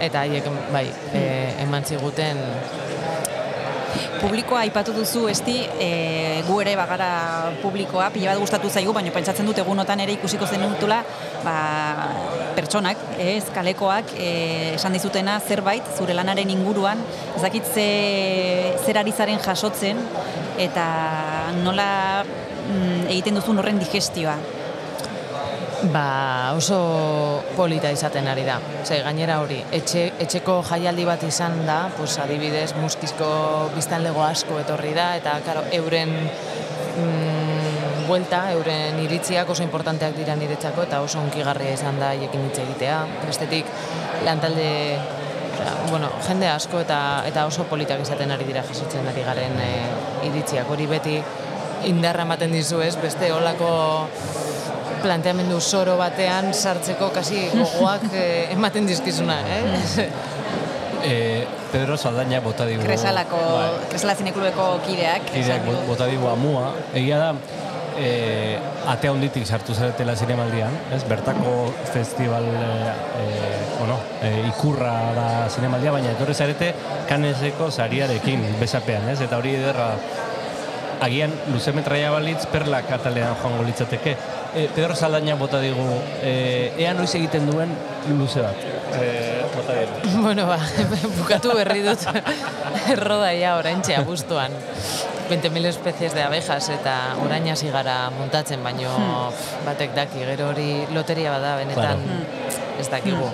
[0.00, 1.22] eta haiek bai, e,
[1.60, 2.40] eman ziguten
[4.20, 7.10] Publikoa aipatu duzu, esti, e, gu ere bagara
[7.62, 11.00] publikoa, pila bat gustatu zaigu, baina pentsatzen dut egunotan ere ikusiko zenutula,
[11.44, 11.56] ba,
[12.58, 14.30] pertsonak, ez, kalekoak, e,
[14.76, 17.00] esan dizutena zerbait, zure lanaren inguruan,
[17.34, 17.88] ez dakit ze,
[18.84, 20.00] zer ari zaren jasotzen,
[20.60, 20.86] eta
[21.64, 21.90] nola
[22.24, 24.38] mm, egiten duzun horren digestioa.
[25.88, 28.58] Ba, oso polita izaten ari da.
[28.84, 33.30] Ze, gainera hori, etxe, etxeko jaialdi bat izan da, pues, adibidez, muskizko
[33.72, 40.84] biztanlego asko etorri da, eta karo, euren mm, buelta, euren iritziak oso importanteak dira niretzako,
[40.84, 43.00] eta oso onkigarria izan da haiekin hitz egitea.
[43.24, 43.72] Bestetik,
[44.28, 44.68] lantalde
[45.88, 49.72] bueno, jende asko eta eta oso politak izaten ari dira jasotzen ari garen e,
[50.28, 50.68] iritziak.
[50.70, 51.16] Hori beti
[51.88, 52.94] indarra ematen dizu, ez?
[53.00, 53.70] Beste olako
[55.02, 59.64] planteamendu soro batean sartzeko kasi gogoak eh, ematen dizkizuna, eh?
[61.00, 62.82] E, Pedro Saldaña bota digu.
[62.84, 63.88] Kresalako, Bai.
[63.88, 65.30] Kresala Zineklubeko kideak.
[65.32, 66.74] Kideak bota digu amua.
[66.92, 67.30] Egia da,
[67.96, 68.58] e,
[68.90, 71.02] ate handitik sartu zaretela zinemaldian, ez?
[71.08, 72.64] Bertako festival e,
[73.22, 73.26] e,
[73.78, 76.72] bueno, e, ikurra da zinemaldia, baina etorri zarete
[77.08, 79.20] kaneseko sariarekin besapean, ez?
[79.26, 79.92] Eta hori ederra
[81.00, 84.16] agian luze metraia balitz perla katalean joango litzateke.
[84.54, 85.86] E, Pedro Saldaña bota digu,
[86.22, 87.72] e, ea noiz egiten duen
[88.18, 88.64] luze bat.
[89.00, 90.22] E, bota digu.
[90.26, 90.58] bueno, ba,
[91.20, 92.04] bukatu berri dut
[92.94, 94.54] errodaia oraintxe abuztuan.
[95.30, 98.90] 20.000 especies de abejas eta orain hasi gara montatzen, baino
[99.30, 102.02] pff, batek daki, gero hori loteria bada benetan
[102.80, 103.30] ez dakigu.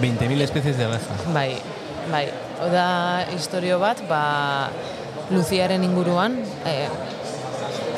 [0.00, 1.18] 20.000 especies de abeja.
[1.34, 1.58] Bai,
[2.10, 2.26] bai.
[2.62, 4.70] Oda historio bat, ba,
[5.32, 6.76] Luziaren inguruan, e,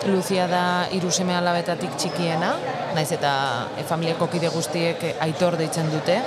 [0.05, 2.51] Luzia da hiru seme alabetatik txikiena,
[2.95, 3.31] naiz eta
[3.79, 6.19] e, familiako kide guztiek e, aitor deitzen dute,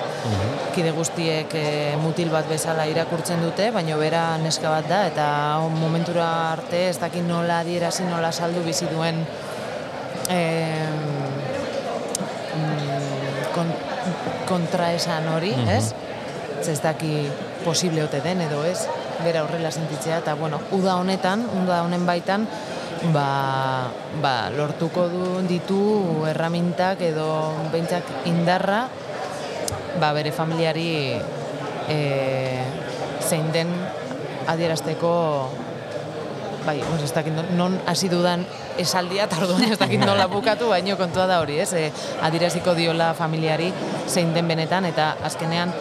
[0.75, 1.67] kide guztiek e,
[2.01, 5.27] mutil bat bezala irakurtzen dute, baina bera neska bat da, eta
[5.77, 9.21] momentura arte ez dakit nola adierazi nola saldu bizi duen
[10.33, 10.41] e,
[13.53, 13.73] kon,
[14.49, 15.85] kontraesan hori, ez?
[16.57, 17.29] Ze Ez daki
[17.63, 18.87] posible ote den edo ez,
[19.23, 22.47] bera horrela sentitzea, eta bueno, uda honetan, uda honen baitan,
[23.13, 23.89] ba,
[24.21, 25.79] ba, lortuko du ditu
[26.29, 28.87] erramintak edo behintzak indarra,
[29.99, 30.89] ba, bere familiari
[31.89, 31.99] e,
[33.21, 33.71] zein den
[34.47, 35.13] adierazteko
[36.67, 38.43] bai, pues ez dakit non- hasi dudan
[38.77, 41.71] esaldia, eta orduan ez dakit nola bukatu, baino kontua da hori, ez?
[41.73, 43.71] E, adieraziko diola familiari
[44.07, 45.71] zein den benetan, eta azkenean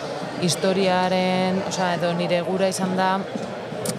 [0.43, 3.11] historiaren, osea, edo nire gura izan da,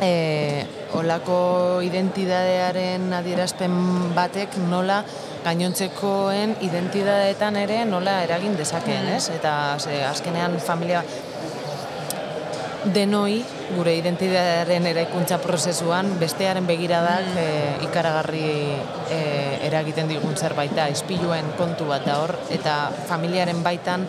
[0.02, 0.66] e,
[0.98, 3.74] olako identidadearen adierazpen
[4.16, 5.02] batek nola
[5.46, 9.28] gainontzekoen identidadeetan ere nola eragin dezakeen, ez?
[9.36, 11.04] Eta ze, azkenean familia
[12.94, 13.42] denoi
[13.76, 17.48] gure identitatearen eraikuntza prozesuan bestearen begiradak e,
[17.88, 18.52] ikaragarri
[19.12, 19.20] e,
[19.68, 22.78] eragiten digun zerbait da, ispiluen kontu bat da hor, eta
[23.10, 24.06] familiaren baitan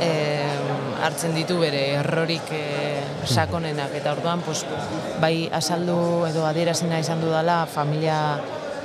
[0.00, 0.12] e,
[1.02, 2.62] hartzen ditu bere errorik e,
[3.26, 4.64] sakonenak, eta orduan pues,
[5.20, 8.38] bai azaldu edo adierazina izan dudala familia,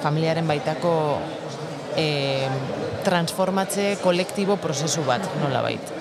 [0.04, 0.94] familiaren baitako
[1.96, 2.48] e,
[3.08, 5.94] transformatze kolektibo prozesu bat, nola bait.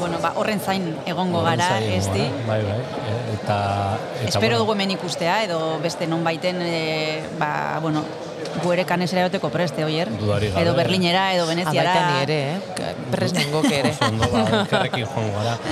[0.00, 2.24] Bueno, ba, horren zain egongo Horren gara, zain ez di?
[2.24, 2.80] gara, Bai, bai.
[2.80, 3.56] e, Eta,
[4.22, 8.02] eta Espero bueno, dugu hemen ikustea, edo beste non baiten, e, ba, bueno,
[8.62, 10.10] gu ere kanesera egoteko preste, oier?
[10.20, 10.64] Dudarik gabe.
[10.64, 11.92] Edo Berlinera, edo Veneziara.
[11.92, 12.94] Abaita ni ere, eh?
[13.12, 13.92] Prez nengoke ere.
[13.94, 15.58] Oso ondo, ba, elkarrekin joango gara.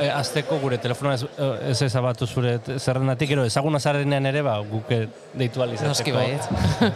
[0.00, 4.56] Eh, azteko gure telefonoa ez, eh, ez ezabatu zure zerrendatik, gero ezaguna zarenean ere, ba,
[4.66, 5.00] guke
[5.34, 5.92] deitu alizateko.
[5.92, 6.46] Noski baietz.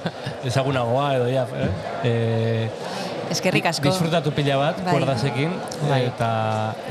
[0.50, 1.70] Ezagunagoa edo, ja, eh?
[2.10, 3.02] eh
[3.34, 3.88] Eskerrik asko.
[3.88, 4.92] Disfrutatu pila bat, Bai.
[4.92, 5.54] kuerdasekin,
[5.88, 6.04] Bai.
[6.10, 6.30] eta,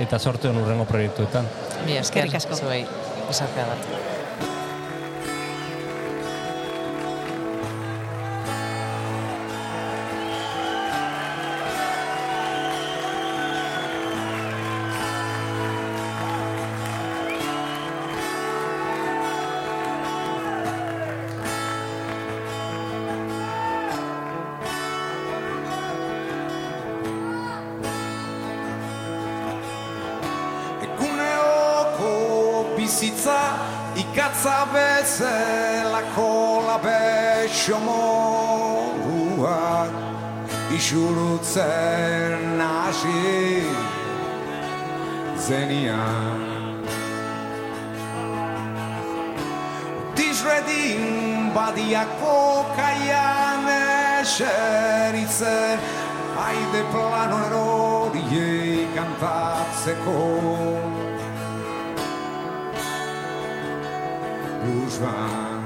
[0.03, 1.47] eta sorte hon urrengo proiektuetan.
[1.83, 2.59] Esker, Eskerrik asko.
[2.65, 2.83] zuei,
[3.29, 4.21] esartea bat.
[51.83, 53.67] Badiako kaian
[54.21, 55.79] eseritzen
[56.37, 60.19] Haide plano eroriei kantatzeko
[64.63, 65.61] Blues bat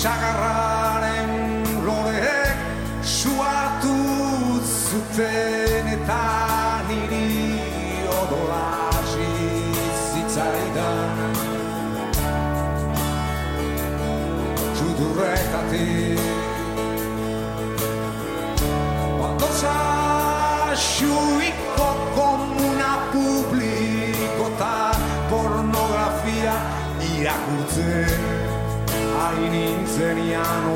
[0.00, 1.32] Sagarraren
[1.84, 2.58] loreek
[3.02, 3.96] suatu
[4.64, 5.67] zuten
[15.18, 16.18] Sudurretatik
[19.18, 19.74] Baldosa
[20.78, 24.94] xuiko komuna publikota
[25.30, 26.54] pornografia
[27.02, 28.22] irakurtzen
[29.18, 30.70] hain nintzenian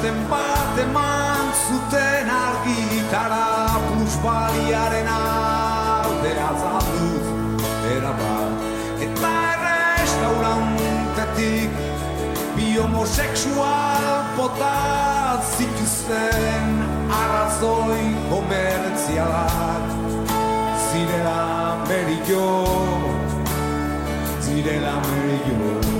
[0.00, 7.26] txosten bat eman zuten argitara plusbaliaren alde azalduz
[7.96, 8.52] erabat.
[9.04, 11.70] Eta errestaurantetik
[12.56, 14.04] bi homosexual
[14.38, 14.78] bota
[15.52, 16.66] zituzten
[17.20, 19.84] arrazoi komertzialak.
[20.88, 21.42] Zirela
[21.88, 22.48] merillo
[24.40, 25.99] zirela merillo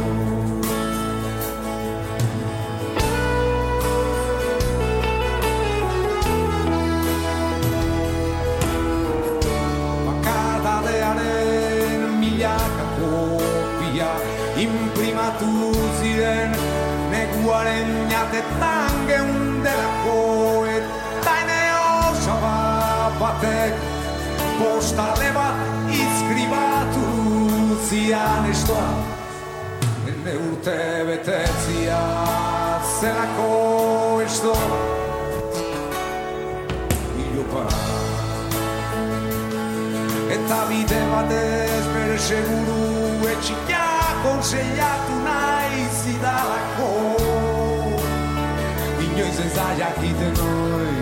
[24.91, 25.55] postale bat
[25.95, 27.07] izkribatu
[27.89, 28.87] zian estoa
[30.11, 32.01] ene urte betetzia
[33.01, 34.55] zelako esto
[37.23, 37.65] Ilopa
[40.35, 43.87] Eta bide batez bere seguru etxia
[44.25, 46.91] konseiatu nahi zidalako
[49.07, 50.99] Inoiz ez da jakiten hoi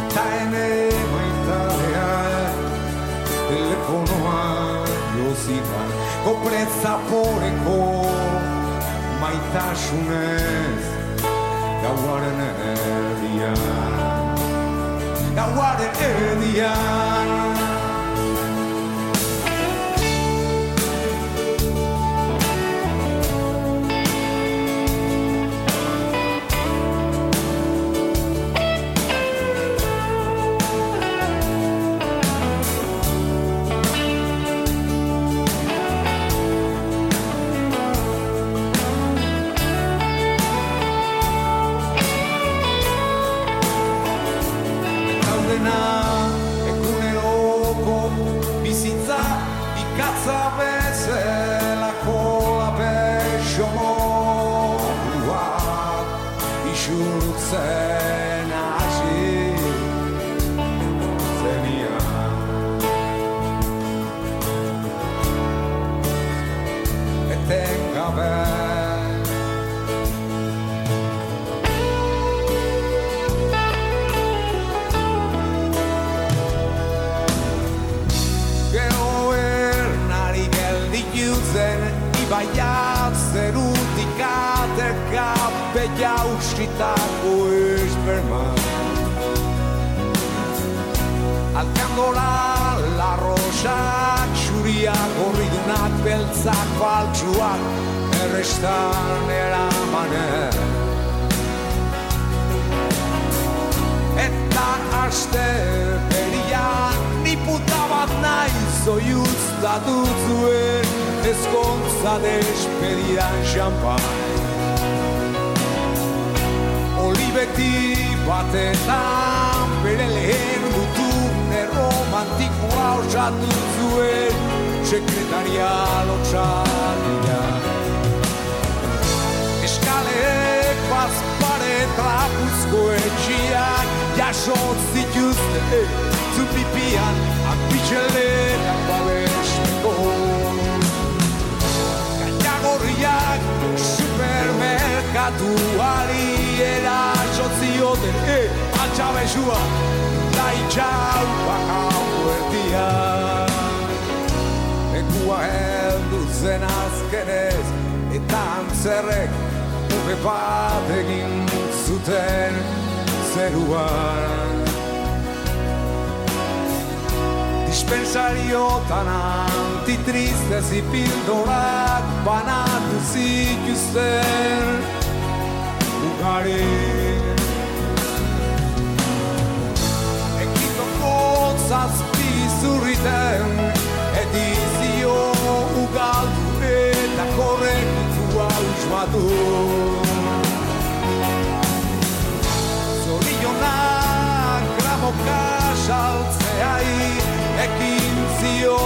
[0.00, 0.85] Eta ene
[5.16, 5.80] jozita
[6.24, 7.78] Kopreza poreko
[9.20, 10.84] maitasunez
[11.82, 12.40] Gauaren
[12.72, 13.62] erdian
[15.36, 17.65] Gauaren erdian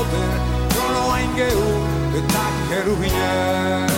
[0.00, 1.68] zioten Kronoain gehu
[2.18, 3.90] eta kerubinen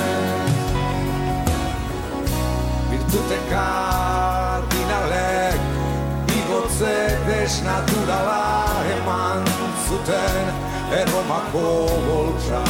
[2.91, 5.61] Virtute kardinalek
[6.37, 6.97] Igotze
[7.27, 8.45] desnaturala
[8.97, 9.45] eman
[9.89, 10.47] zuten
[11.01, 11.69] Erromako
[12.07, 12.63] boltsa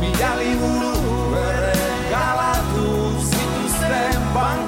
[0.00, 0.94] Mila liburu
[1.44, 2.86] erregalatu
[3.30, 4.67] zituzten bankuen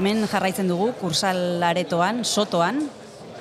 [0.00, 2.78] Hemen jarraitzen dugu, kursal aretoan, sotoan,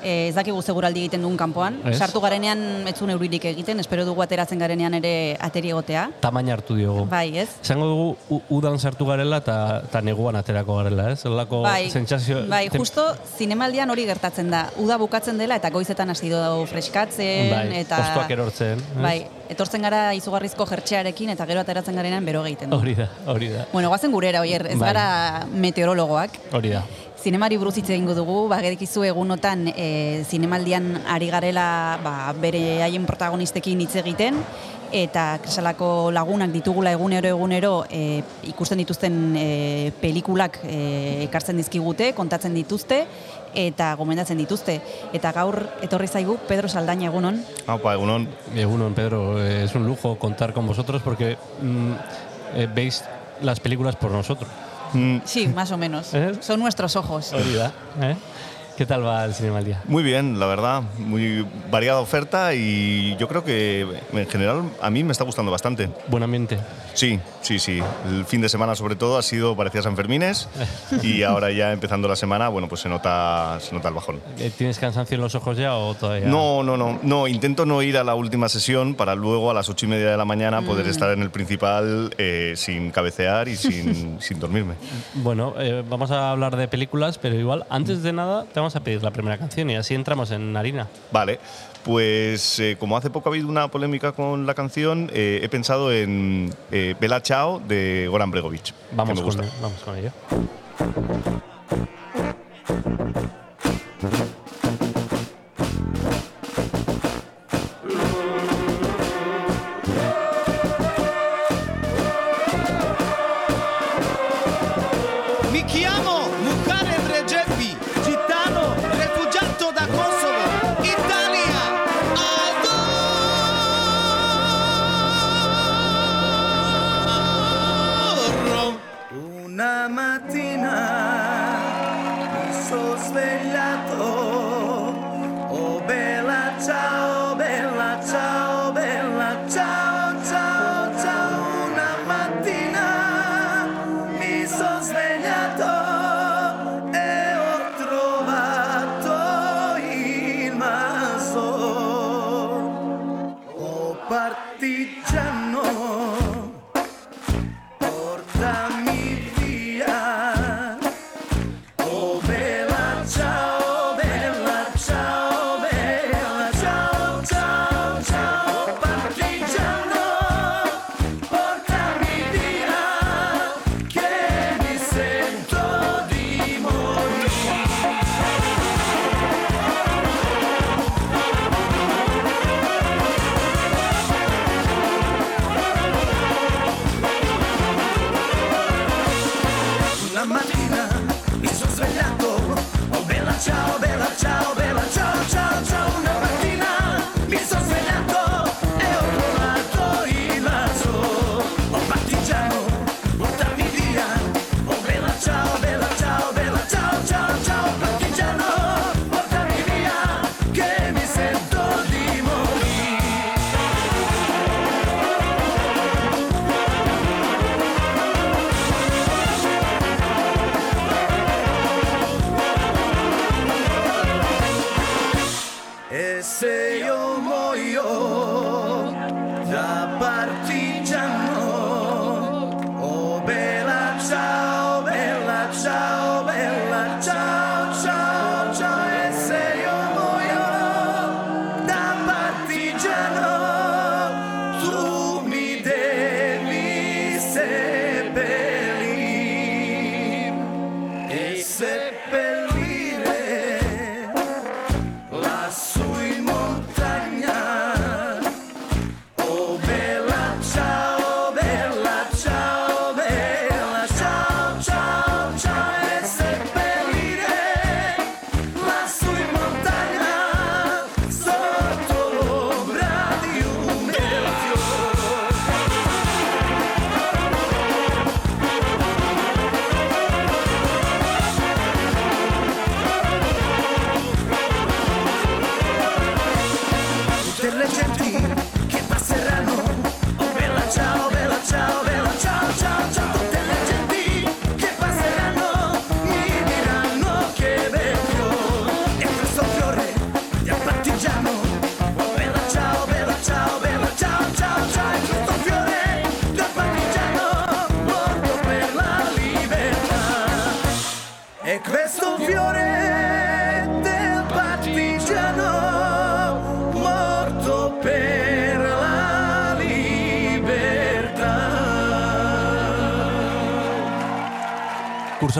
[0.04, 1.80] ez dakigu seguraldi egiten dugun kanpoan.
[1.86, 1.98] Ez.
[2.00, 6.10] Sartu garenean ez zuen euririk egiten, espero dugu ateratzen garenean ere ateri egotea.
[6.22, 7.06] Tamaina hartu diogu.
[7.10, 7.50] Bai, ez?
[7.64, 11.20] Esango dugu udan sartu garela eta neguan aterako garela, ez?
[11.24, 12.46] Zelako Bai, sentsazio...
[12.50, 13.04] bai, justo
[13.38, 14.66] zinemaldian hori gertatzen da.
[14.78, 18.80] Uda bukatzen dela eta goizetan hasi dago freskatzen Bai, eta hostoak erortzen.
[18.80, 19.02] ez?
[19.02, 19.18] Bai,
[19.50, 22.78] etortzen gara izugarrizko jertxearekin eta gero ateratzen garenean bero egiten du.
[22.78, 23.66] Hori da, hori da.
[23.74, 24.94] Bueno, goazen gurera, oier, ez Bai.
[24.94, 26.40] gara meteorologoak.
[26.54, 26.84] Hori da.
[27.20, 33.04] Zinemari buruz hitz egingo dugu, ba, gedikizu egunotan e, zinemaldian ari garela ba, bere haien
[33.10, 34.38] protagonistekin hitz egiten,
[34.96, 39.48] eta kresalako lagunak ditugula egunero egunero e, ikusten dituzten e,
[40.00, 40.78] pelikulak e,
[41.26, 43.02] ekartzen dizkigute, kontatzen dituzte,
[43.52, 44.80] eta gomendatzen dituzte.
[45.12, 47.44] Eta gaur etorri zaigu Pedro Saldaña egunon.
[47.68, 48.30] Aupa, egunon.
[48.56, 53.04] Egunon, Pedro, es un lujo contar con vosotros porque mm, veis
[53.42, 54.69] las películas por nosotros.
[54.94, 56.14] Mm, Sí, más o menos.
[56.14, 56.32] ¿Eh?
[56.42, 57.34] Son nuestros ojos.
[57.34, 57.72] Hori da,
[58.02, 58.16] ¿eh?
[58.80, 59.82] ¿Qué tal va el cinema al día?
[59.88, 60.84] Muy bien, la verdad.
[61.00, 65.90] Muy variada oferta y yo creo que en general a mí me está gustando bastante.
[66.08, 66.58] Buen ambiente.
[66.94, 67.82] Sí, sí, sí.
[68.08, 70.48] El fin de semana sobre todo ha sido parecía San Fermines
[71.04, 74.22] y ahora ya empezando la semana, bueno, pues se nota, se nota el bajón.
[74.38, 76.28] Eh, ¿Tienes cansancio en los ojos ya o todavía?
[76.28, 77.28] No, no, no, no.
[77.28, 80.16] Intento no ir a la última sesión para luego a las ocho y media de
[80.16, 84.76] la mañana poder estar en el principal eh, sin cabecear y sin, sin dormirme.
[85.16, 88.82] Bueno, eh, vamos a hablar de películas, pero igual, antes de nada, te vamos a
[88.82, 90.88] pedir la primera canción y así entramos en harina.
[91.12, 91.40] Vale,
[91.84, 95.92] pues eh, como hace poco ha habido una polémica con la canción, eh, he pensado
[95.92, 98.74] en eh, Bella Ciao de Goran Bregovic.
[98.92, 100.12] Vamos, con, vamos con ello.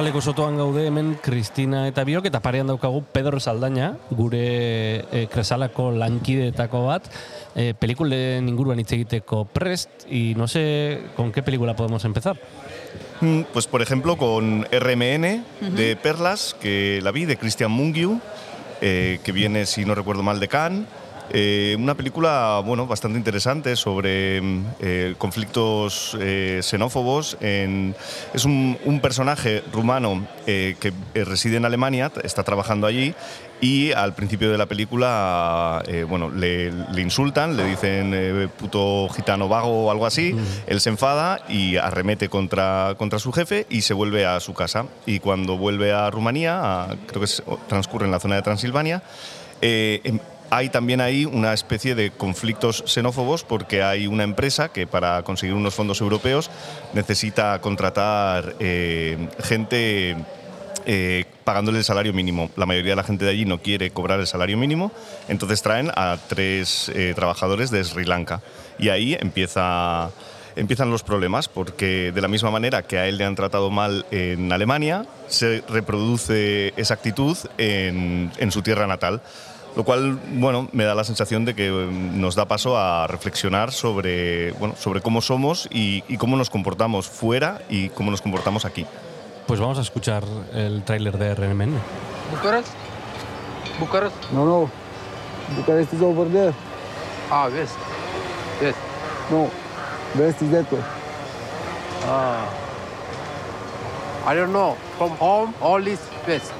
[0.10, 5.92] Kursaleko sotoan gaude hemen Kristina eta Biok eta parean daukagu Pedro Saldaña, gure e, kresalako
[5.94, 7.06] lankideetako bat,
[7.54, 12.42] e, pelikulen inguruan hitz egiteko prest, y no sé con qué película podemos empezar.
[13.22, 15.44] Mm, Pues por ejemplo con RMN
[15.78, 18.20] de Perlas, que la vi, de Christian Mungiu,
[18.82, 20.88] eh, que viene, si no recuerdo mal, de Cannes.
[21.32, 27.38] Eh, una película bueno, bastante interesante sobre mm, eh, conflictos eh, xenófobos.
[27.42, 27.96] En-
[28.34, 33.14] es un, un personaje rumano que reside en Alemania, está trabajando allí
[33.62, 39.08] y al principio de la película eh, bueno, le, le insultan, le dicen eh, puto
[39.10, 40.34] gitano vago o algo así,
[40.66, 44.86] él se enfada y arremete contra, contra su jefe y se vuelve a su casa.
[45.06, 49.04] Y cuando vuelve a Rumanía, a- creo que es- transcurre en la zona de Transilvania,
[49.62, 50.20] eh, em-
[50.50, 55.56] hay también ahí una especie de conflictos xenófobos porque hay una empresa que para conseguir
[55.56, 56.50] unos fondos europeos
[56.94, 60.16] necesita contratar eh, gente
[60.86, 62.50] eh, pagándole el salario mínimo.
[62.56, 64.92] La mayoría de la gente de allí no quiere cobrar el salario mínimo,
[65.28, 68.42] entonces traen a tres eh, trabajadores de Sri Lanka.
[68.80, 70.10] Y ahí empieza,
[70.56, 74.06] empiezan los problemas, porque de la misma manera que a él le han tratado mal
[74.10, 79.22] en Alemania, se reproduce esa actitud en, en su tierra natal.
[79.76, 83.72] Lo cual, bueno, me da la sensación de que eh, nos da paso a reflexionar
[83.72, 88.66] sobre, bueno, sobre cómo somos y, y cómo nos comportamos fuera y cómo nos comportamos
[88.66, 88.86] aquí.
[89.48, 91.74] Pues vamos a escuchar el tráiler de RMN.
[92.32, 92.68] Bucharest?
[93.80, 94.16] Bucharest?
[94.32, 94.70] No, no.
[95.56, 96.54] Bucharest is over there.
[97.32, 97.76] Ah, west.
[98.62, 98.78] West.
[99.32, 99.50] No.
[100.16, 100.82] West is that way.
[102.06, 102.48] Ah.
[104.28, 104.76] I don't know.
[104.98, 106.52] From home, all is west.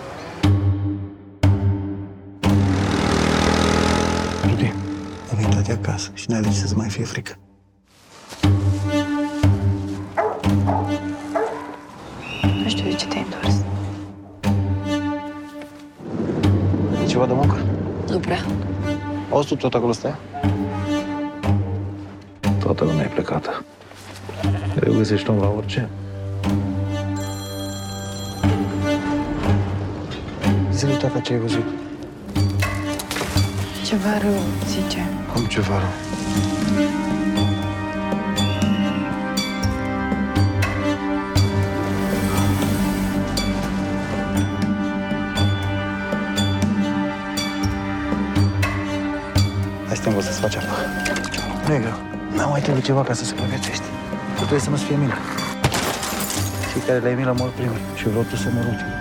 [5.72, 7.38] Acasă și n-ai de ce să mai fie frică.
[12.64, 13.56] Nu știu de ce te-ai întors.
[17.04, 17.58] E ceva de muncă?
[18.10, 18.46] Nu prea.
[19.32, 20.16] Auzi tu tot acolo stai?
[22.60, 23.64] Toată lumea e plecată.
[24.88, 25.90] Eu găsești om la orice.
[30.72, 31.64] Zile tata ce ai văzut.
[33.90, 35.10] Ceva rău, zice.
[35.36, 35.90] Am ceva rău.
[49.88, 50.66] Hai să te învăț să-ți faci apă.
[51.68, 51.94] Nu e greu.
[52.36, 53.84] N-am mai trebuie ceva ca să supraviețuiești.
[54.34, 55.18] Tu trebuie să nu-ți fie milă.
[56.72, 58.99] Cei care le-ai milă mor primii și vreau tu să mor ultimul.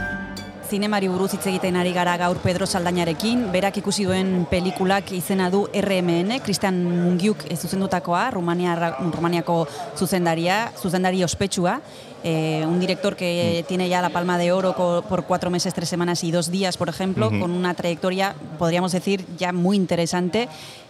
[0.68, 5.62] Zinemari buruz hitz egiten ari gara gaur Pedro Saldañarekin, berak ikusi duen pelikulak izena du
[5.72, 9.62] RMN, Christian Mungiuk zuzendutakoa, Rumania, Rumaniako
[9.96, 11.78] zuzendaria, zuzendari ospetsua,
[12.22, 14.74] eh, un director que tiene ya la palma de oro
[15.08, 17.40] por cuatro meses, tres semanas y dos días, por ejemplo, Ujú.
[17.40, 20.48] con una trayectoria, podríamos decir, ya muy interesante.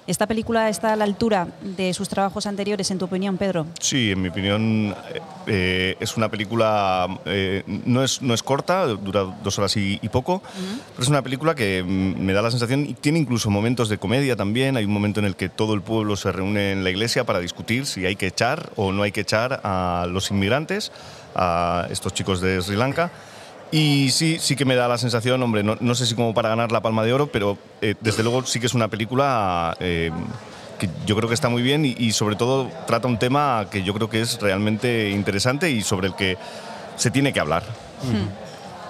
[0.09, 3.67] ¿Esta película está a la altura de sus trabajos anteriores, en tu opinión, Pedro?
[3.79, 8.87] Sí, en mi opinión eh, eh, es una película, eh, no, es, no es corta,
[8.87, 10.43] dura dos horas y, y poco,
[10.93, 13.99] pero es una película que mm, me da la sensación, y tiene incluso momentos de
[13.99, 16.89] comedia también, hay un momento en el que todo el pueblo se reúne en la
[16.89, 20.91] iglesia para discutir si hay que echar o no hay que echar a los inmigrantes,
[21.35, 23.11] a estos chicos de Sri Lanka.
[23.71, 26.49] Y sí, sí que me da la sensación, hombre, no, no sé si como para
[26.49, 30.11] ganar la Palma de Oro, pero eh, desde luego sí que es una película eh,
[30.79, 33.83] que yo creo que está muy bien y, y sobre todo trata un tema que
[33.83, 36.39] yo creo que es realmente interesante y sobre el que
[36.97, 37.63] se tiene que hablar.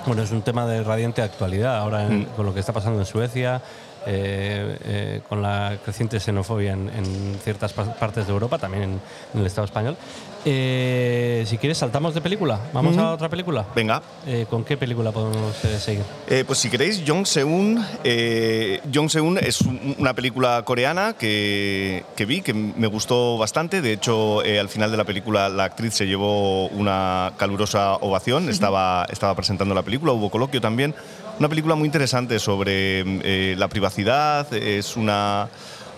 [0.07, 2.25] Bueno, es un tema de radiante actualidad ahora en- Mm.
[2.37, 3.61] con lo que está pasando en Suecia,
[4.07, 9.01] eh, eh, con la creciente xenofobia en, en ciertas pa- partes de Europa, también en,
[9.35, 9.97] en el Estado español.
[10.45, 12.59] Eh, si quieres, saltamos de película.
[12.73, 13.67] ¿Vamos a otra película?
[13.75, 14.01] Venga.
[14.27, 16.05] Eh, ¿Con qué película podemos eh, seguir?
[16.29, 17.85] Eh, pues si queréis, Jong Seun.
[18.05, 23.83] Eh, Jong Seun es un- una película coreana que, que vi, que me gustó bastante.
[23.83, 28.49] De hecho, eh, al final de la película la actriz se llevó una calurosa ovación.
[28.49, 30.95] Estaba, estaba presentando la película, hubo coloquio también.
[31.39, 34.53] Una película muy interesante sobre la privacidad.
[34.53, 35.49] Es una,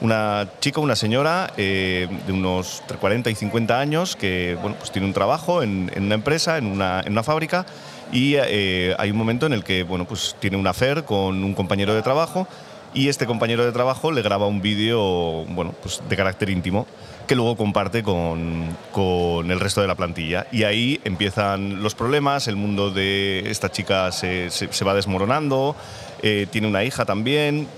[0.00, 4.90] una chica, una señora eh, de unos entre 40 y 50 años que bueno, pues
[4.90, 7.66] tiene un trabajo en, una empresa, en una, en una fábrica
[8.12, 11.54] y eh, hay un momento en el que bueno, pues tiene un affair con un
[11.54, 12.48] compañero de trabajo
[12.92, 16.86] y este compañero de trabajo le graba un vídeo bueno, pues de carácter íntimo
[17.28, 20.48] que luego comparte con, con el resto de la plantilla.
[20.50, 25.76] Y ahí empiezan los problemas, el mundo de esta chica se, se- se va desmoronando,
[26.24, 27.68] eh, tiene una hija también,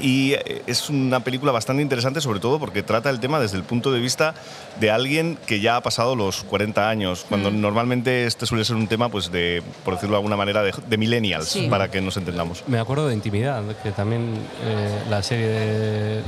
[0.00, 3.62] y eh, es una película bastante interesante, sobre todo porque trata el tema desde el
[3.64, 4.34] punto de vista
[4.80, 8.88] de alguien que ya ha pasado los 40 años, cuando normalmente este suele ser un
[8.88, 11.68] tema, pues de, por decirlo de alguna manera, de, de millennials, Sí.
[11.70, 12.64] para que nos entendamos.
[12.66, 14.34] Me acuerdo de Intimidad, que también
[14.64, 16.22] eh, la serie de- eh,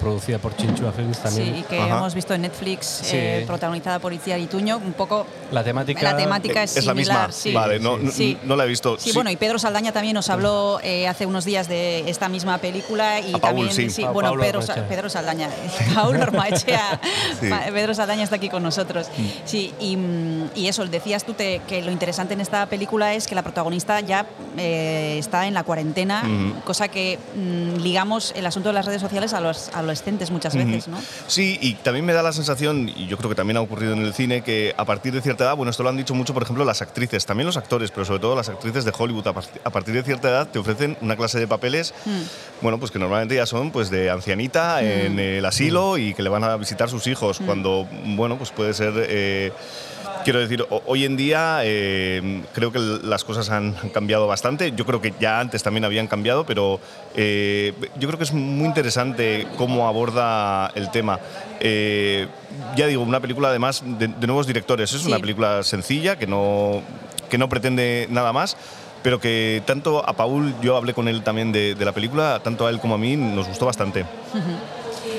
[0.00, 1.56] producida por Chinchua Films también.
[1.56, 3.16] Sí, que hemos visto en Netflix, Sí.
[3.16, 5.26] eh, protagonizada por Itziar Ituño, un poco...
[5.52, 7.32] La temática, La temática es, es la similar, misma.
[7.32, 7.52] sí.
[7.52, 8.38] Vale, no, no- Sí.
[8.44, 8.98] no la he visto.
[8.98, 12.58] Sí, bueno, y Pedro Saldaña también nos habló eh, hace unos días de esta misma
[12.58, 14.02] película y A Paul, también sí.
[14.02, 15.48] Pa- bueno, Pedro, Pedro Saldaña,
[15.94, 17.00] Paul Ormaechea,
[17.40, 17.48] Sí.
[17.72, 19.08] Pedro Saldaña está aquí con nosotros.
[19.44, 23.26] Sí, y, mm, y eso, decías tú te- que lo interesante en esta película es
[23.26, 24.26] que la protagonista ya
[24.56, 26.22] eh, está en la cuarentena,
[26.64, 30.88] cosa que mm, ligamos el asunto de las redes sociales a los adolescentes muchas veces,
[30.88, 30.98] ¿no?
[31.26, 34.00] Sí, y también me da la sensación, y yo creo que también ha ocurrido en
[34.04, 36.42] el cine, que a partir de cierta edad, bueno, esto lo han dicho mucho, por
[36.42, 39.44] ejemplo, las actrices, también los actores, pero sobre todo las actrices de Hollywood, a, par-
[39.64, 41.94] a partir de cierta edad te ofrecen una clase de papeles,
[42.60, 46.28] bueno, pues que normalmente ya son pues de ancianita en el asilo y que le
[46.30, 48.92] van a visitar sus hijos, cuando, bueno, pues puede ser...
[48.96, 49.52] eh,
[50.22, 54.72] Quiero decir, ho- hoy en día eh, creo que las cosas han han cambiado bastante.
[54.74, 56.80] Yo creo que ya antes también habían cambiado, pero
[57.14, 61.20] eh, yo creo que es muy interesante cómo aborda el tema.
[61.60, 62.26] Eh,
[62.74, 64.92] ya digo, una película además de, de nuevos directores.
[64.94, 65.08] Es Sí.
[65.08, 66.80] una película sencilla que no,
[67.28, 68.56] que no pretende nada más.
[69.04, 72.70] Pero que tanto a Paul, yo hablé con él también de, la película, tanto a
[72.70, 74.06] él como a mí nos gustó bastante.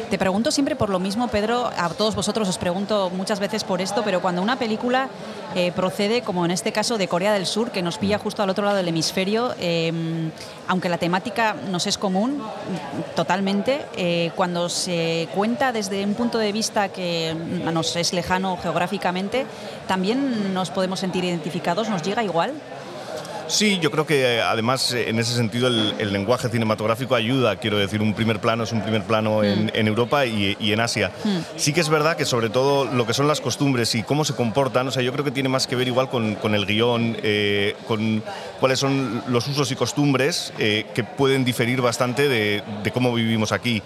[0.10, 3.82] Te pregunto siempre por lo mismo, Pedro, a todos vosotros os pregunto muchas veces por
[3.82, 5.08] esto, pero cuando una película
[5.54, 8.50] eh, procede, como en este caso de Corea del Sur, que nos pilla justo al
[8.50, 9.94] otro lado del hemisferio, eh,
[10.68, 12.42] aunque la temática nos es común
[13.16, 17.36] totalmente, eh, cuando se cuenta desde un punto de vista que
[17.72, 19.46] nos es lejano geográficamente,
[19.88, 22.54] también nos podemos sentir identificados, nos llega igual.
[23.48, 27.58] Sí, yo creo que eh, además eh, en ese sentido el, el lenguaje cinematográfico ayuda,
[27.58, 30.80] quiero decir, un primer plano es un primer plano en, en Europa y, y en
[30.80, 31.12] Asia.
[31.56, 34.34] Sí que es verdad que sobre todo lo que son las costumbres y cómo se
[34.34, 37.18] comportan, o sea, yo creo que tiene más que ver igual con, con el guion,
[37.22, 38.24] eh, con
[38.60, 43.52] cuáles son los usos y costumbres eh, que pueden diferir bastante de, de cómo vivimos
[43.52, 43.82] aquí.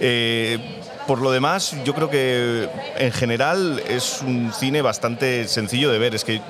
[0.00, 0.58] Eh,
[1.06, 6.14] por lo demás, yo creo que en general es un cine bastante sencillo de ver.
[6.14, 6.40] Es que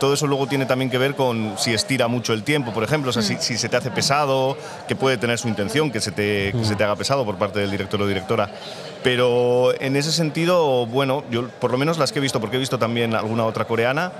[0.00, 3.10] todo eso luego tiene también que ver con si estira mucho el tiempo, por ejemplo,
[3.10, 4.56] o sea, si, si se te hace pesado,
[4.88, 7.60] que puede tener su intención, que se, te, que se te haga pesado por parte
[7.60, 8.50] del director o directora.
[9.02, 12.60] Pero en ese sentido, bueno, yo por lo menos las que he visto, porque he
[12.60, 14.12] visto también alguna otra coreana,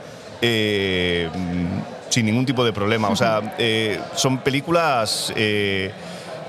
[0.42, 3.08] eh, mm, sin ningún tipo de problema.
[3.08, 5.90] O sea, eh, son películas eh,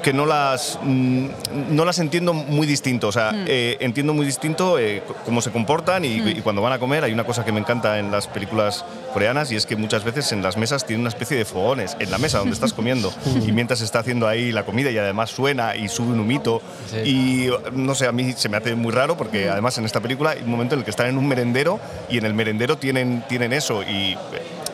[0.03, 1.27] que no las, mm,
[1.71, 3.07] no las entiendo muy distinto.
[3.07, 6.79] O sea, eh, entiendo muy distinto eh, cómo se comportan y, y cuando van a
[6.79, 7.03] comer.
[7.03, 10.31] Hay una cosa que me encanta en las películas coreanas y es que muchas veces
[10.31, 13.13] en las mesas tienen una especie de fogones en la mesa donde estás comiendo.
[13.45, 16.61] Y mientras se está haciendo ahí la comida y además suena y sube un humito.
[17.03, 20.31] Y no sé, a mí se me hace muy raro porque además en esta película
[20.31, 21.79] hay un momento en el que están en un merendero
[22.09, 24.17] y en el merendero tienen, tienen eso y eh,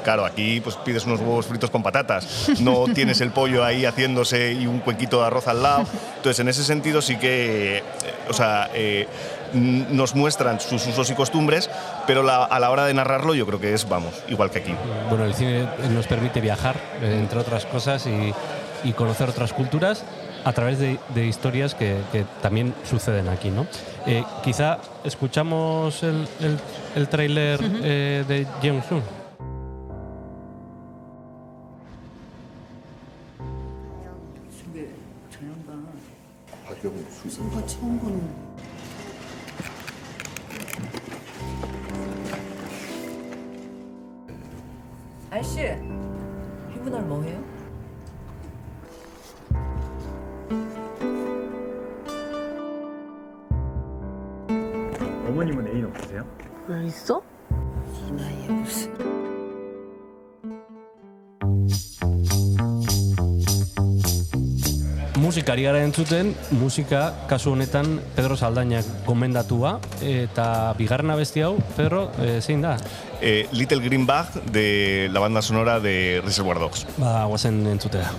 [0.04, 4.54] Claro, aquí pues pides unos huevos fritos con patatas, no tienes el pollo ahí haciéndose
[4.54, 5.86] y un cuenquito de arroz al lado.
[6.18, 7.84] Entonces, en ese sentido sí que, eh,
[8.30, 9.08] o sea, eh,
[9.54, 11.70] nos muestran sus usos y costumbres,
[12.08, 14.74] pero la- a la hora de narrarlo yo creo que es, vamos, igual que aquí.
[15.10, 18.34] Bueno, el cine nos permite viajar, eh, entre otras cosas, y,
[18.88, 20.04] y conocer otras culturas
[20.46, 23.68] a través de, de historias que, que también suceden aquí, ¿no?
[24.08, 26.58] Eh, quizá escuchamos el, el,
[26.96, 29.04] el tráiler eh, de Jeong Sun.
[65.62, 72.40] Musikari gara entzuten, musika kasu honetan Pedro Saldainak gomendatua eta bigarren abesti hau, Pedro, eh,
[72.42, 72.80] zein da?
[73.22, 76.88] Eh, Little Green Bag de la banda sonora de Reservoir Dogs.
[76.98, 78.10] Ba, guazen entzutera.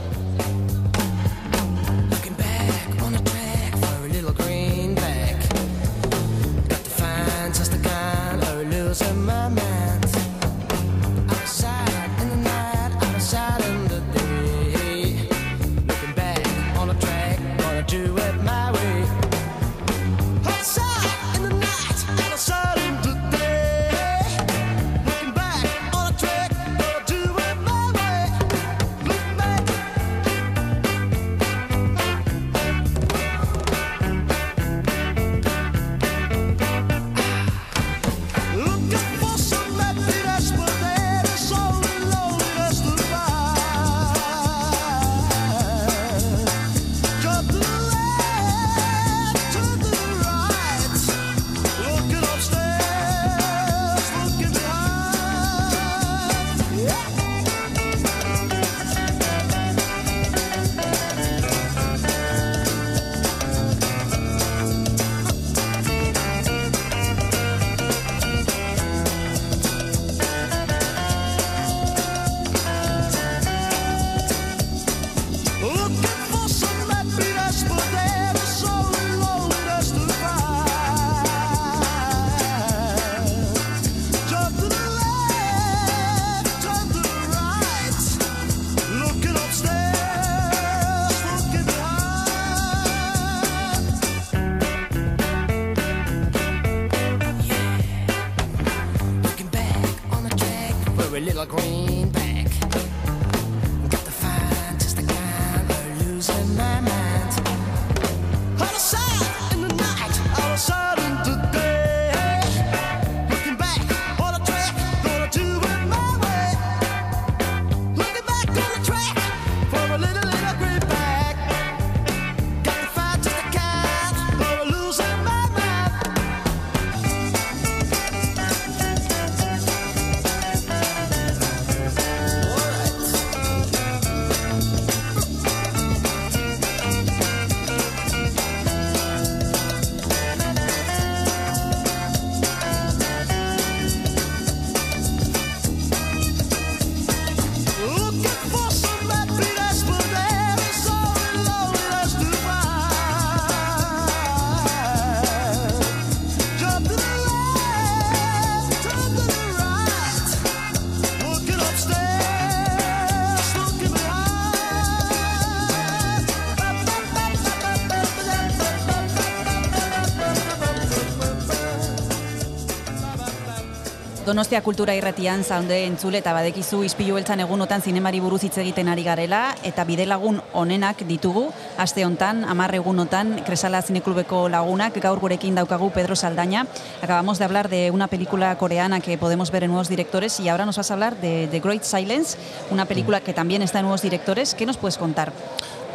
[174.23, 179.03] Donostia kultura irratian zaude entzule eta badekizu izpilu beltzan egunotan zinemari buruz hitz egiten ari
[179.03, 181.49] garela eta bidelagun onenak ditugu.
[181.83, 186.69] Aste hontan, amar egunotan, Kresala Zineklubeko lagunak, gaur gurekin daukagu Pedro Saldaña.
[187.03, 190.67] Acabamos de hablar de una película coreana que podemos ver en nuevos directores y ahora
[190.67, 192.39] nos vas a hablar de The Great Silence,
[192.71, 194.55] una película que también está en nuevos directores.
[194.55, 195.33] ¿Qué nos puedes contar?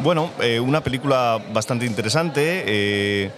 [0.00, 2.62] Bueno, eh, una película bastante interesante.
[2.66, 3.30] eh,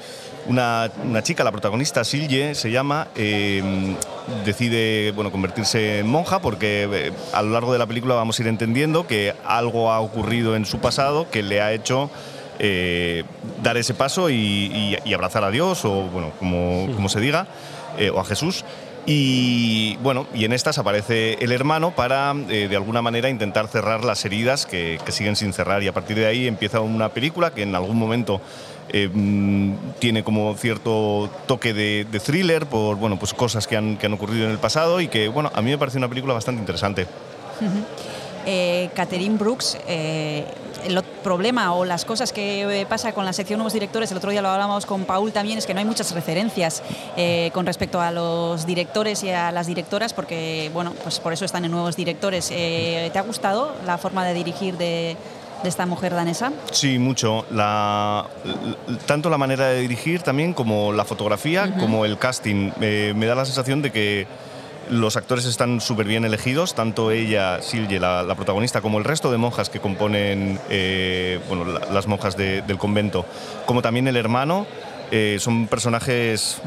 [0.46, 3.94] una, una chica, la protagonista, Silje, se llama, eh,
[4.44, 8.42] decide bueno, convertirse en monja porque eh, a lo largo de la película vamos a
[8.42, 12.10] ir entendiendo que algo ha ocurrido en su pasado que le ha hecho
[12.58, 13.24] eh,
[13.62, 17.46] dar ese paso y, y- y abrazar a Dios, o bueno, como, como se diga,
[17.98, 18.64] eh, o a Jesús.
[19.06, 24.04] Y bueno, y en estas aparece el hermano para eh, de alguna manera intentar cerrar
[24.04, 25.82] las heridas que, que siguen sin cerrar.
[25.82, 28.42] Y a partir de ahí empieza una película que en algún momento
[28.92, 34.06] eh, mm, tiene como cierto toque de, thriller por bueno, pues cosas que han, que
[34.06, 36.60] han ocurrido en el pasado y que bueno, a mí me parece una película bastante
[36.60, 37.06] interesante.
[38.46, 40.46] Eh, Catherine Brooks, eh,
[40.84, 44.30] el problema o las cosas que eh, pasa con la sección Nuevos Directores, el otro
[44.30, 46.82] día lo hablábamos con Paul también, es que no hay muchas referencias
[47.52, 51.66] con respecto a los directores y a las directoras, porque, bueno, pues por eso están
[51.66, 52.48] en Nuevos Directores.
[52.48, 55.16] ¿Te ha gustado la forma de dirigir de,
[55.62, 56.52] de esta mujer danesa?
[56.72, 57.44] Sí, mucho.
[57.50, 58.26] La,
[59.06, 62.70] tanto la manera de dirigir también como la fotografía, como el casting.
[62.80, 64.26] Eh, me da la sensación de que
[64.88, 69.30] los actores están súper bien elegidos, tanto ella, Silje, la, la protagonista, como el resto
[69.30, 73.24] de monjas que componen eh, bueno, la- las monjas de- del convento,
[73.66, 74.66] como también el hermano.
[75.12, 76.58] Eh, son personajes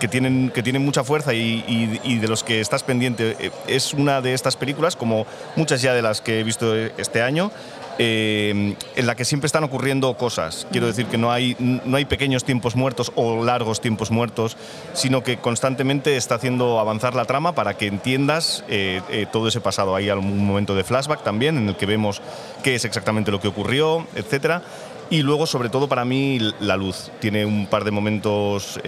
[0.00, 3.36] que tienen, que tienen mucha fuerza y, y- y de los que estás pendiente.
[3.38, 5.24] Eh, Es una de estas películas, como
[5.56, 7.52] muchas ya de las que he visto este año,
[7.98, 10.66] eh, en la que siempre están ocurriendo cosas.
[10.70, 14.56] Quiero decir que no hay, no hay pequeños tiempos muertos o largos tiempos muertos,
[14.92, 19.60] sino que constantemente está haciendo avanzar la trama para que entiendas eh, eh, todo ese
[19.60, 19.94] pasado.
[19.94, 22.20] Hay algún momento de flashback también en el que vemos
[22.62, 24.62] qué es exactamente lo que ocurrió, etcétera.
[25.10, 27.10] Y luego, sobre todo para mí, la luz.
[27.20, 28.80] Tiene un par de momentos,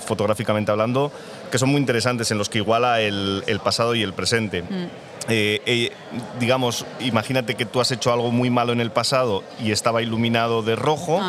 [0.00, 1.12] fotográficamente hablando,
[1.50, 4.64] que son muy interesantes, en los que iguala el, el pasado y el presente.
[5.28, 5.92] Eh, eh,
[6.38, 10.62] digamos, imagínate que tú has hecho algo muy malo en el pasado y estaba iluminado
[10.62, 11.20] de rojo.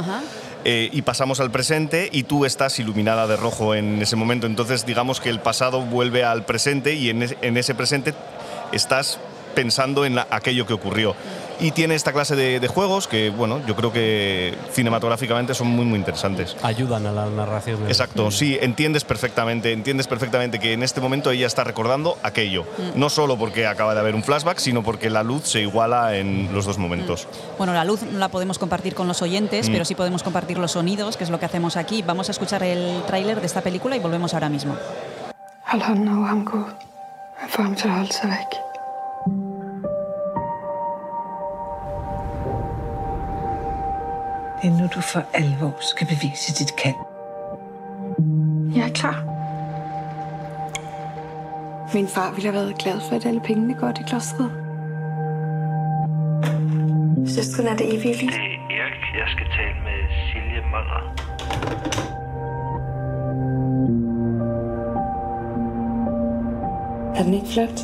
[0.68, 4.48] eh, y pasamos al presente y tú estás iluminada de rojo en ese momento.
[4.48, 8.16] Entonces, digamos que el pasado vuelve al presente y en, es- en ese presente
[8.72, 9.20] estás
[9.54, 11.16] pensando en la- aquello que ocurrió.
[11.60, 15.86] Y tiene esta clase de, de juegos que, bueno, yo creo que cinematográficamente son muy,
[15.86, 16.56] muy interesantes.
[16.64, 17.82] Ayudan a la narración.
[17.84, 22.64] de- Exacto, sí, entiendes perfectamente, entiendes perfectamente que en este momento ella está recordando aquello.
[22.64, 23.00] Mm.
[23.00, 26.54] No solo porque acaba de haber un flashback, sino porque la luz se iguala en
[26.54, 27.28] los dos momentos.
[27.58, 29.72] Bueno, la luz no la podemos compartir con los oyentes, Mm.
[29.72, 32.02] pero sí podemos compartir los sonidos, que es lo que hacemos aquí.
[32.02, 34.76] Vamos a escuchar el tráiler de esta película y volvemos ahora mismo.
[35.72, 36.68] Hold hånden over ham, Gud.
[37.42, 38.75] Og
[44.62, 46.96] Det er nu, du for alvor skal bevise dit kald.
[48.76, 49.18] Jeg er klar.
[51.94, 54.52] Min far ville have været glad for, at alle pengene går til klostret.
[57.28, 58.30] Søstren er det evige liv.
[58.30, 59.04] Det er Erik.
[59.20, 61.04] Jeg skal tale med Silje Møller.
[67.16, 67.80] Er den ikke flot?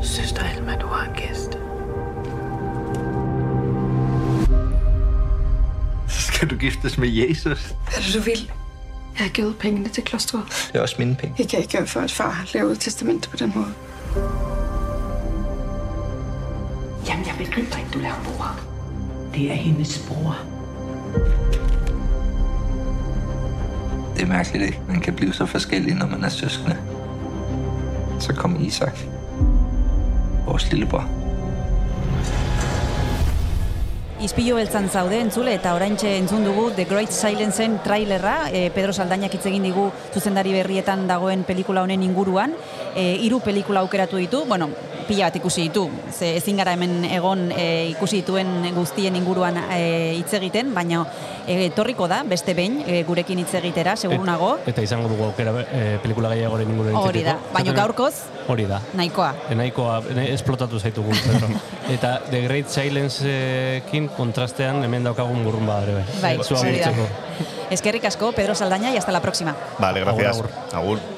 [0.16, 1.55] Søster Alma, du har en gæst.
[6.36, 7.44] Skal du giftes med Jesus?
[7.44, 8.50] Hvad er det, du vil?
[9.18, 10.42] Jeg har givet pengene til klostret.
[10.72, 11.34] Det er også mine penge.
[11.38, 13.72] Jeg kan ikke gøre for, at far laver et testament på den måde.
[17.08, 18.60] Jamen, jeg begriber ikke, du laver mor.
[19.34, 20.36] Det er hendes bror.
[24.16, 24.80] Det er mærkeligt, ikke?
[24.88, 26.76] Man kan blive så forskellig, når man er søskende.
[28.20, 28.98] Så kom Isak.
[30.46, 31.25] Vores lillebror.
[34.26, 39.36] Izpilo beltzan zaude entzule eta oraintxe entzun dugu The Great Silenceen trailerra, e, Pedro Saldainak
[39.36, 42.56] hitz egin digu zuzendari berrietan dagoen pelikula honen inguruan.
[42.98, 44.66] E, hiru pelikula aukeratu ditu, bueno,
[45.08, 49.80] pila bat ikusi ditu, ze ezin gara hemen egon e, ikusi dituen guztien inguruan e,
[50.18, 51.04] hitz egiten, baina
[51.46, 54.52] e, etorriko da beste behin e, gurekin hitz egitera, seguru nago.
[54.66, 58.14] Eta izango dugu aukera e, pelikula gehiagoren inguruan Hori da, baina gaurkoz
[58.48, 58.80] Hori da.
[58.94, 59.32] nahikoa.
[59.54, 61.48] Nahikoa, ne- esplotatu zaitugu, Pedro.
[61.96, 66.06] Eta The Great Silence-ekin kontrastean hemen daukagun burrun badare bai.
[66.22, 66.92] Bai, hori da.
[67.70, 69.56] Eskerrik asko, Pedro Saldaña, y hasta la próxima.
[69.78, 70.36] Vale, gracias.
[70.36, 71.15] Agur, agur.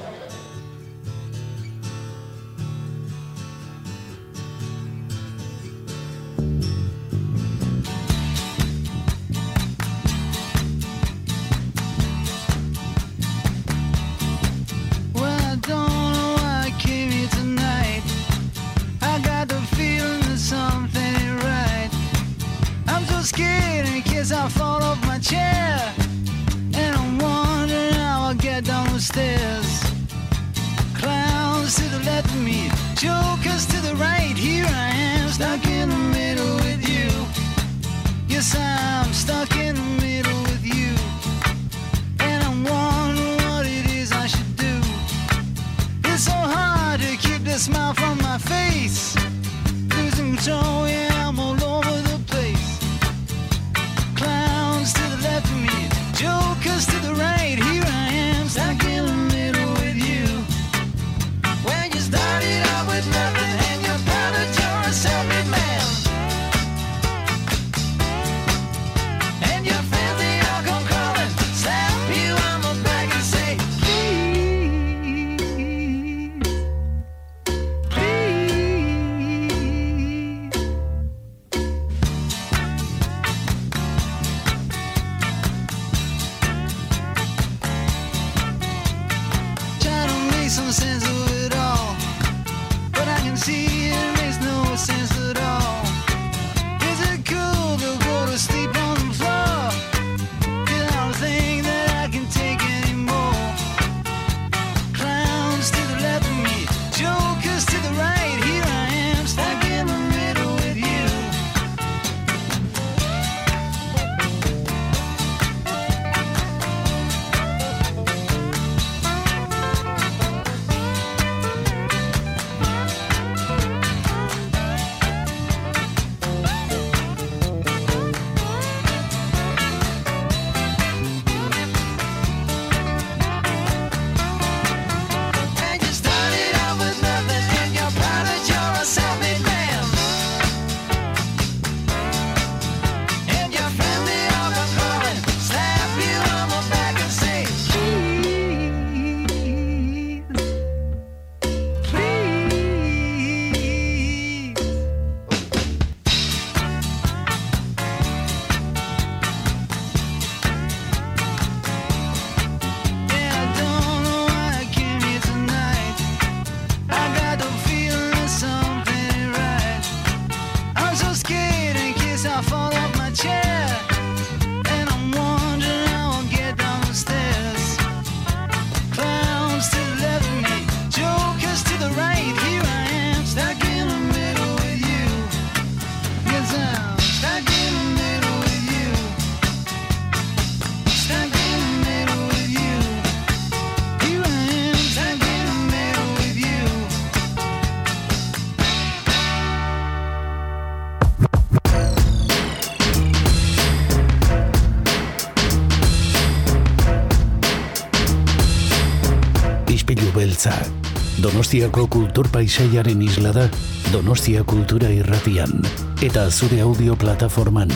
[211.49, 213.49] Donostiako kultur paisaiaren isla da
[213.89, 215.65] Donostia Kultura Irratian
[216.05, 217.73] eta zure audio plataforman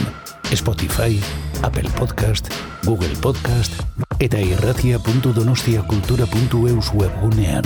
[0.53, 1.17] Spotify,
[1.65, 2.53] Apple Podcast,
[2.85, 3.73] Google Podcast
[4.21, 7.65] eta irratia.donostiakultura.eus webgunean.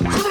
[0.00, 0.21] Yeah.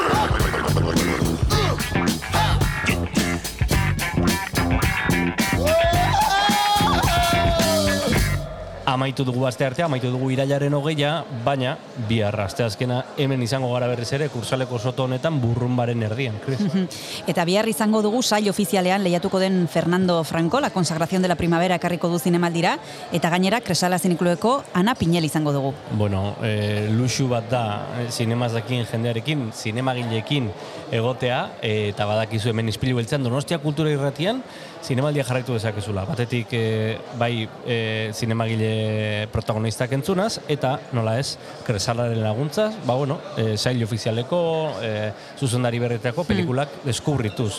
[9.12, 11.74] Amaitu dugu aste artea, amaitu dugu irailaren hogeia, baina
[12.08, 16.62] bihar asteazkena hemen izango gara berriz ere kursaleko soto honetan burrumbaren erdian, Chris.
[17.34, 21.76] Eta bihar izango dugu sail ofizialean lehiatuko den Fernando Franco, la consagración de la primavera
[21.76, 22.78] ekarriko du zinemaldira,
[23.12, 25.74] eta gainera Kresala ziniklueko Ana Pinel izango dugu.
[26.00, 27.66] Bueno, e, luxu bat da
[28.00, 30.48] eh, zinemaz dakien jendearekin, zinemagileekin
[30.96, 34.40] egotea, eh, eta badakizu hemen ispilu beltzean Donostia kultura irratian,
[34.84, 36.06] zinemaldia jarraitu dezakezula.
[36.10, 41.38] Batetik e, bai e, zinemagile protagonistak entzunaz, eta nola ez,
[41.68, 44.42] kresalaren laguntzaz, ba bueno, e, sail ofizialeko,
[44.82, 44.94] e,
[45.40, 47.54] zuzendari berretako pelikulak deskubrituz.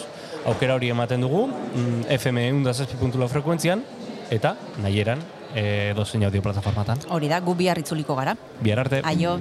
[0.50, 3.84] Aukera hori ematen dugu, mm, FM 1.6.0 frekuentzian,
[4.30, 5.22] eta nahieran,
[5.54, 7.06] e, dozein audio plataformatan.
[7.10, 8.36] Hori da, gu bihar itzuliko gara.
[8.60, 9.02] Bihar arte.
[9.04, 9.38] Aio.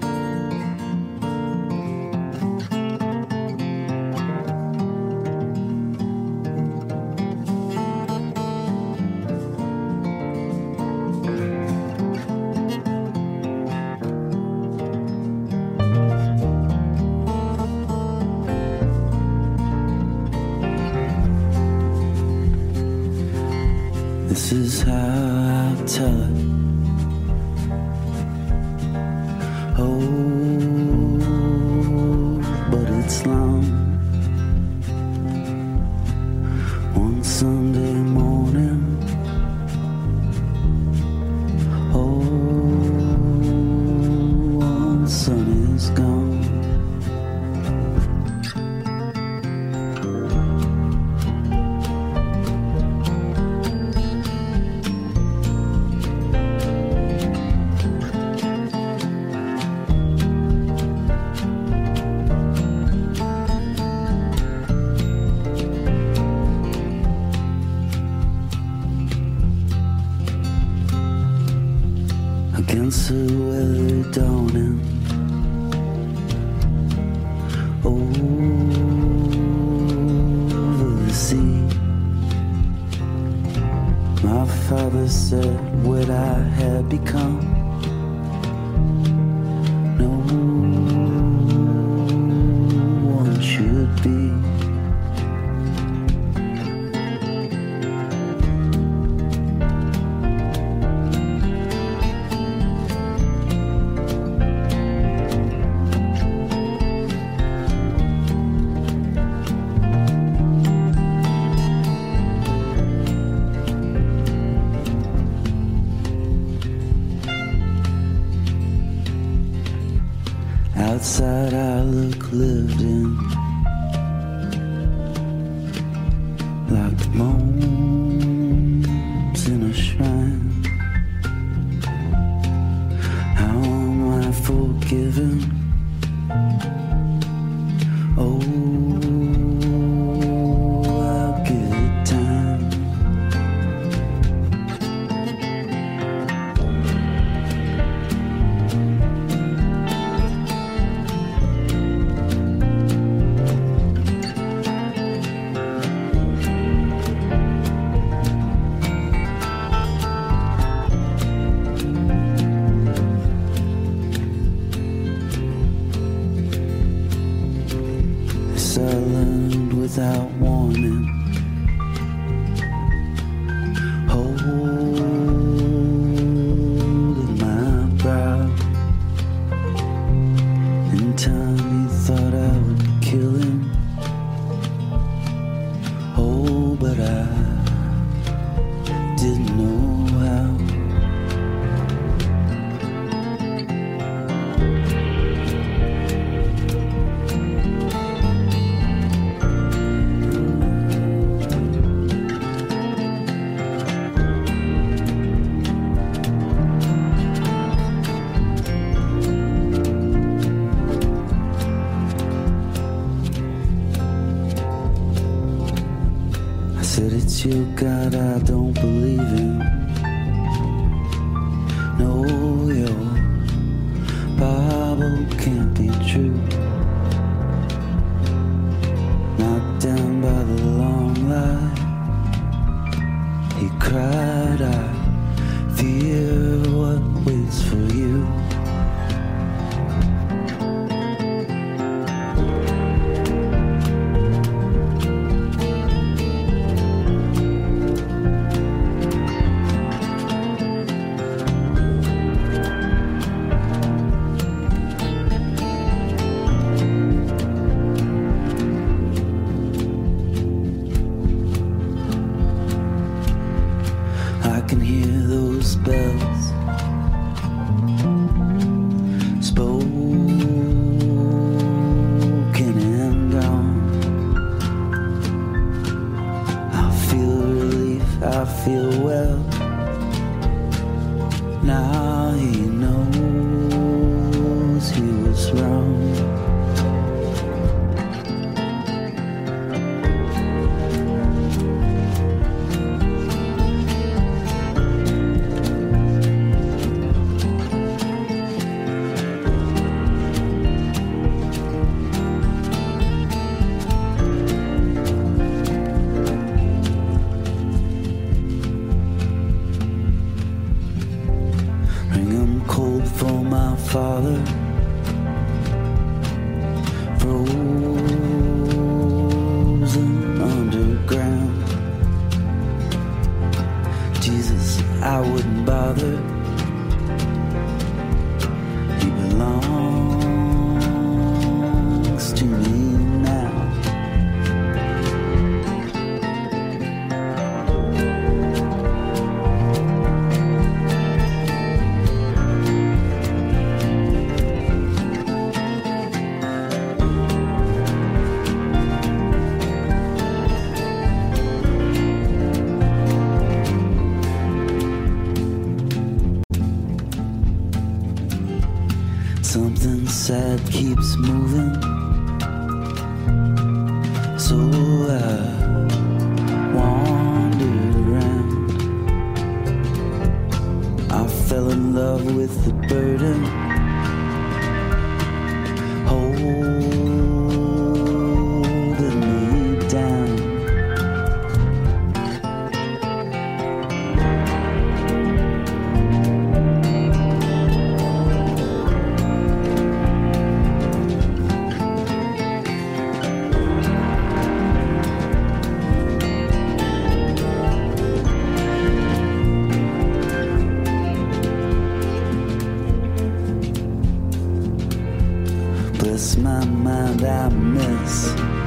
[406.21, 408.60] My mind, I miss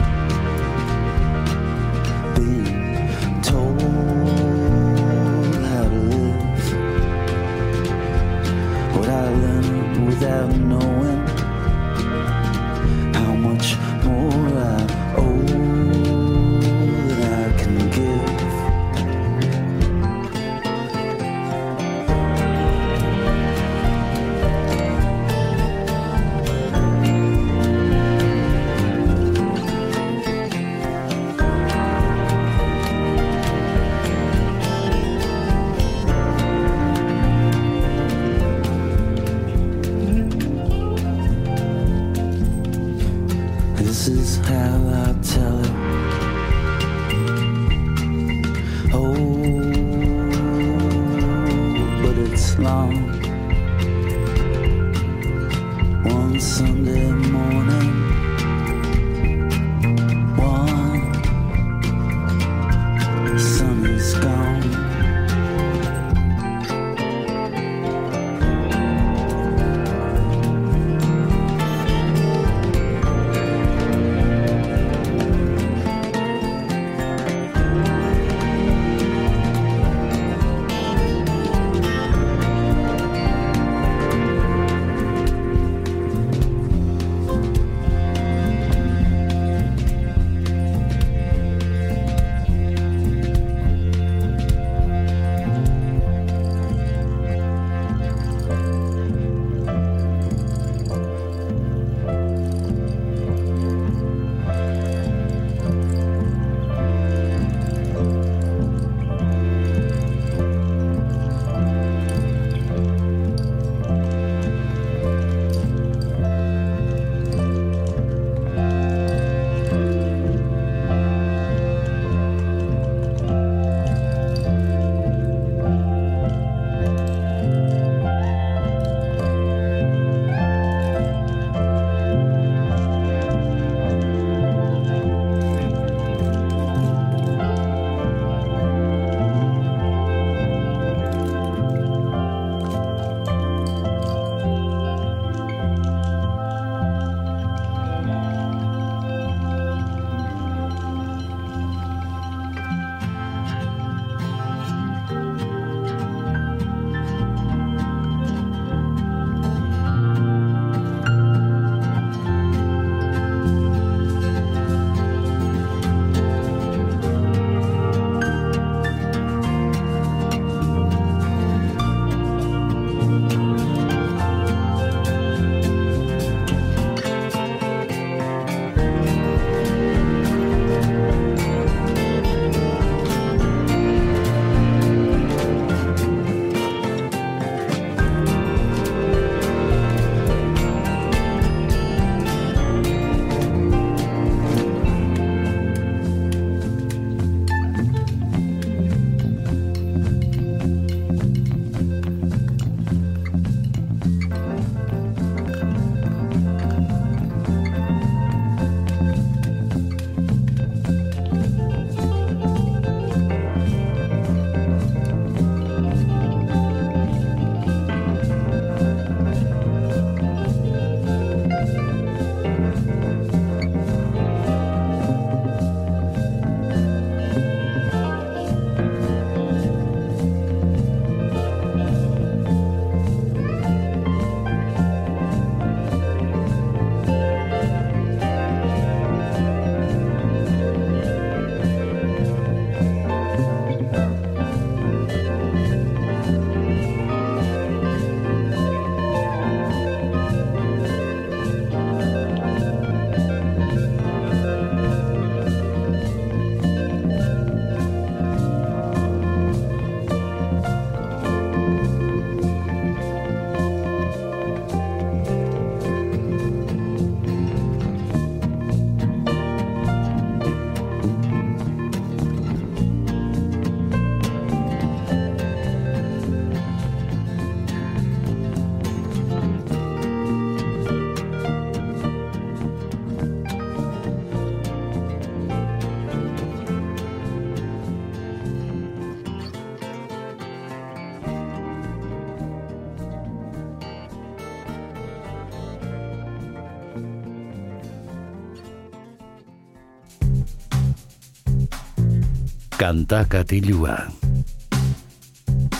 [302.85, 303.95] Kanta katilua.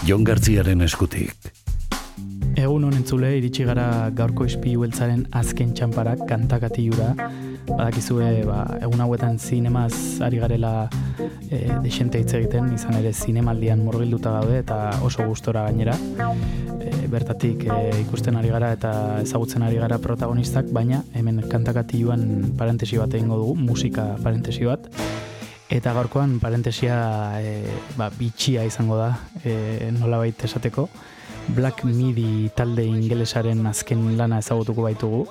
[0.09, 1.51] Jon Gartziaren eskutik.
[2.57, 7.11] Egun honen zule, iritsi gara gaurko ispilu beltzaren azken txamparak kantakatiura.
[7.69, 10.71] Badakizue, ba, egun hauetan zinemaz ari garela
[11.51, 15.99] e, desente hitz egiten, izan ere zinemaldian murgilduta gaude eta oso gustora gainera.
[16.79, 18.95] E, bertatik e, ikusten ari gara eta
[19.27, 24.89] ezagutzen ari gara protagonistak, baina hemen kantakatiluan parentesi bat egingo dugu, musika parentesi bat.
[25.73, 27.65] Eta gaurkoan parentesia e,
[27.97, 29.15] ba, bitxia izango da,
[29.45, 30.89] e, nolabait esateko.
[31.57, 35.25] Black Midi talde ingelesaren azken lana ezagutuko baitugu.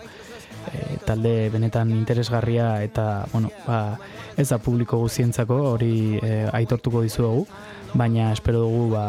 [0.74, 4.00] E, talde benetan interesgarria eta bueno, ba,
[4.38, 7.46] ez da publiko guztientzako hori e, aitortuko dizuegu,
[7.94, 9.06] baina espero dugu ba,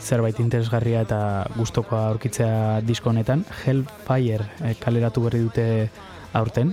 [0.00, 1.20] zerbait interesgarria eta
[1.58, 3.44] gustokoa aurkitzea disko honetan.
[3.66, 5.68] Hellfire e, kaleratu berri dute
[6.32, 6.72] aurten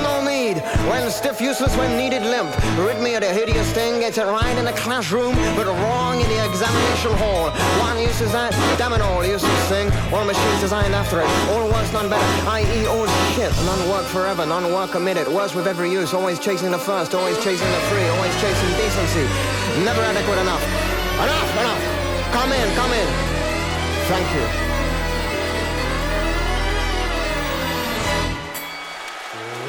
[0.00, 0.58] No need,
[0.88, 2.48] when stiff, useless, when needed, limp.
[3.12, 7.12] Of the hideous thing, gets it right in the classroom, but wrong in the examination
[7.20, 7.50] hall.
[7.82, 9.92] One uses that, damn it all, useless thing.
[10.14, 12.86] All machines designed after it, all worse, none better, i.e.
[12.86, 13.52] all shit.
[13.68, 17.36] None work forever, none work committed, worse with every use, always chasing the first, always
[17.44, 19.26] chasing the free, always chasing decency.
[19.84, 20.64] Never adequate enough.
[21.20, 21.82] Enough, enough.
[22.32, 23.08] Come in, come in.
[24.08, 24.71] Thank you.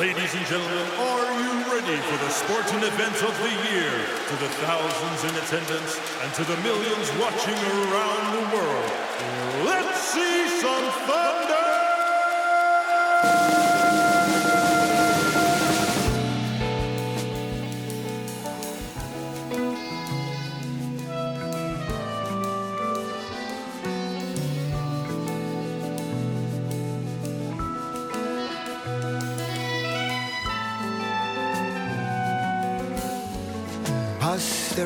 [0.04, 4.04] Ladies and gentlemen, are you ready for the sporting event of the year?
[4.28, 8.92] To the thousands in attendance and to the millions watching around the world,
[9.64, 11.64] let's see some thunder!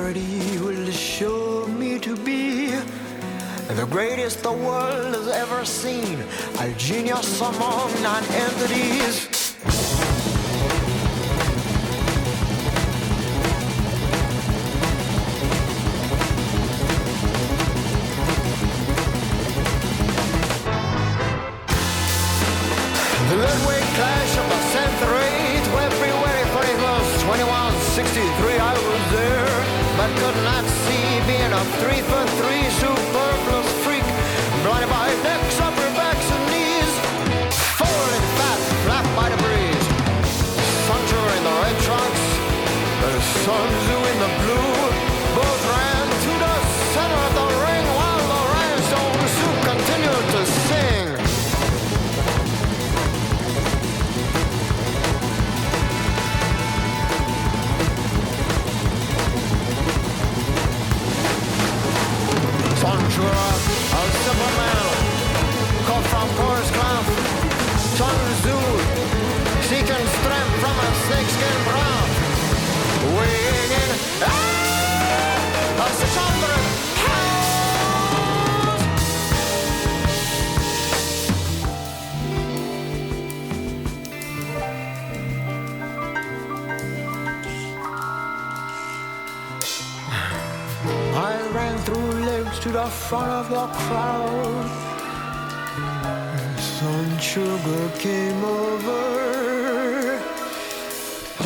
[0.08, 2.68] Posterity will show me to be
[3.68, 6.24] the greatest the world has ever seen,
[6.62, 9.37] a genius among non-entities.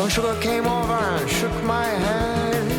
[0.02, 2.72] Sun Sugar came over and shook my hand.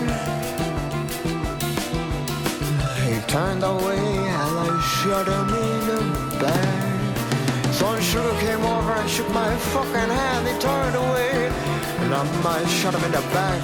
[3.06, 6.00] He turned away and I shot him in the
[6.42, 7.74] back.
[7.74, 10.48] Sun Sugar came over and shook my fucking hand.
[10.48, 11.52] He turned away
[12.00, 13.62] and I might shot him in the back.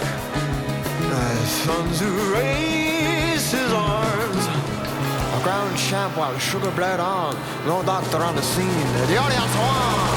[1.11, 4.45] My sons raised his arms.
[5.35, 7.35] A ground champ while sugar bled on.
[7.67, 8.87] No doctor on the scene.
[9.09, 10.08] The audience won.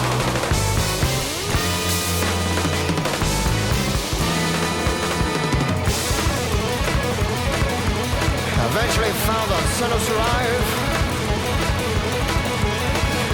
[9.25, 10.65] how the sinners thrive.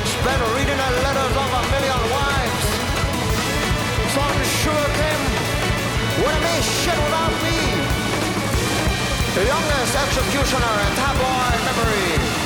[0.07, 2.67] She's been reading her letters of a million wives.
[4.15, 5.23] Some sure came
[6.19, 7.59] would have shit without me.
[9.35, 12.36] The youngest executioner in tabloid memory.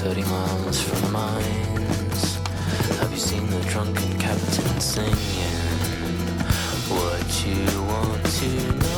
[0.00, 2.36] 30 miles from the mines.
[2.98, 5.14] Have you seen the drunken captain singing?
[6.90, 8.93] What you want to know?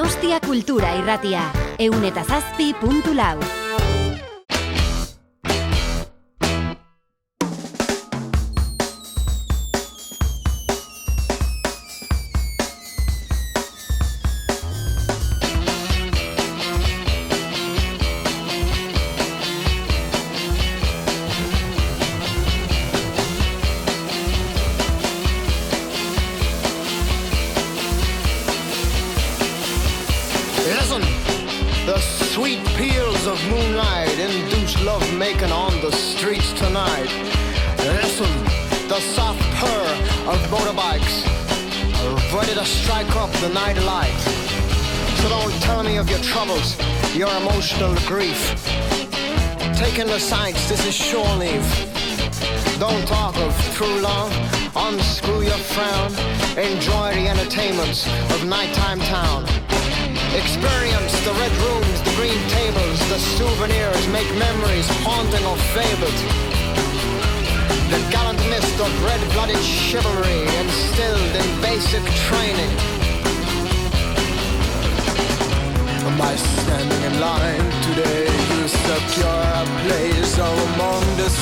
[0.00, 1.42] Donostia Kultura irratia,
[1.76, 3.36] eun eta zazpi puntu lau.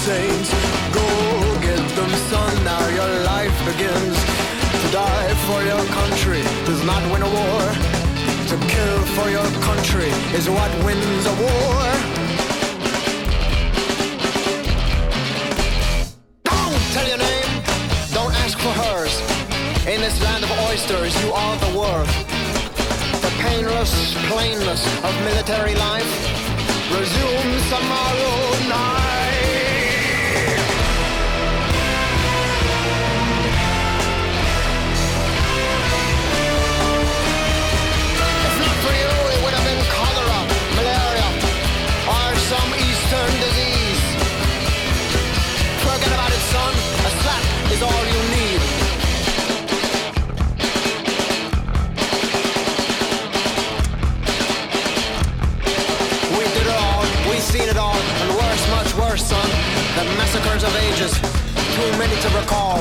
[0.09, 0.51] Saints.
[0.97, 1.07] Go
[1.61, 4.17] get them, son, now your life begins.
[4.83, 7.63] To die for your country does not win a war.
[8.51, 11.81] To kill for your country is what wins a war.
[16.95, 17.51] Tell your name,
[18.17, 19.15] don't ask for hers.
[19.93, 22.09] In this land of oysters, you are the world.
[23.25, 23.93] The painless
[24.31, 26.11] plainness of military life
[26.97, 28.37] resumes tomorrow
[28.73, 29.08] night.
[59.19, 59.49] Son.
[59.97, 61.13] The massacres of ages,
[61.75, 62.79] too many to recall.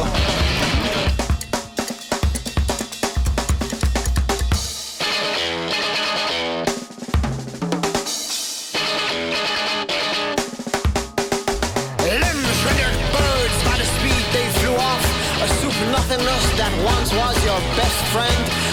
[12.06, 15.04] Limbs rendered birds by the speed they flew off.
[15.42, 18.67] A soup nothingness that once was your best friend.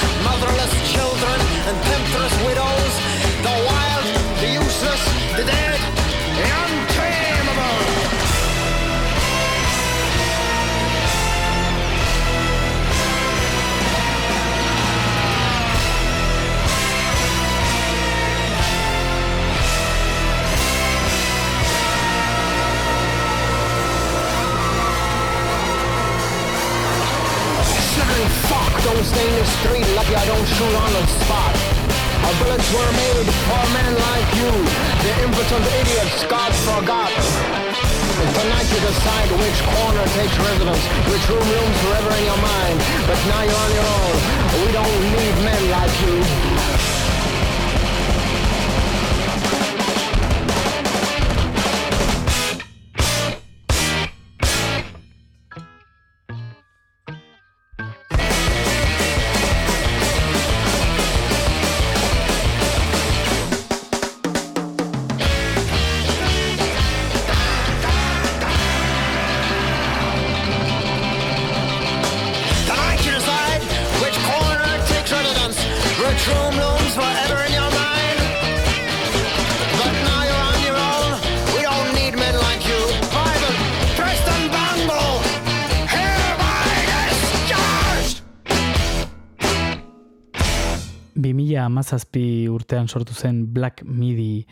[91.85, 94.47] Amazazpi urtean sortu zen Black Midi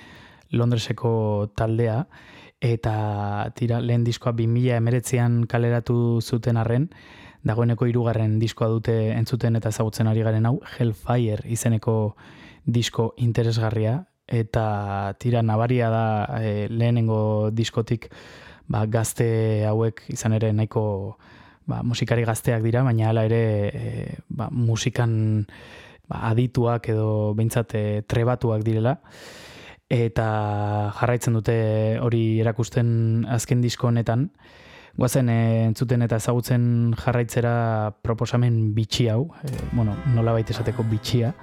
[0.52, 2.04] Londreseko taldea,
[2.60, 6.90] eta tira, lehen diskoa 2000 emeretzean kaleratu zuten arren,
[7.42, 12.14] dagoeneko hirugarren diskoa dute entzuten eta ezagutzen ari garen hau, Hellfire izeneko
[12.66, 16.06] disko interesgarria, eta tira nabaria da
[16.36, 18.10] e, lehenengo diskotik
[18.68, 21.16] ba, gazte hauek izan ere nahiko
[21.64, 23.42] ba, musikari gazteak dira, baina hala ere
[23.72, 25.46] e, ba, musikan
[26.08, 28.98] ba, adituak edo behintzat e, trebatuak direla.
[29.92, 30.26] Eta
[30.96, 31.56] jarraitzen dute
[32.00, 34.30] hori erakusten azken disko honetan.
[34.96, 35.38] Guazen e,
[35.68, 37.54] entzuten eta ezagutzen jarraitzera
[38.04, 41.34] proposamen bitxi hau e, bueno, nola baita esateko bitxia.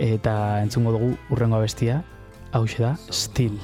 [0.00, 2.02] Eta entzungo dugu urrengo abestia.
[2.52, 3.58] Hau da Still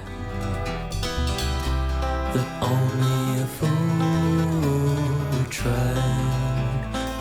[2.37, 5.97] that only fool try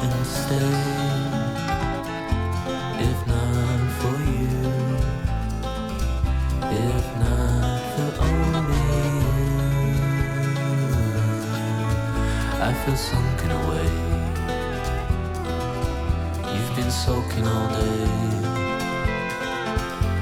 [0.03, 1.24] and stay.
[12.85, 13.83] Feel sunken away.
[16.53, 18.05] You've been soaking all day.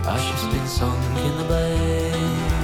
[0.06, 2.63] I've just been sunk in the bay.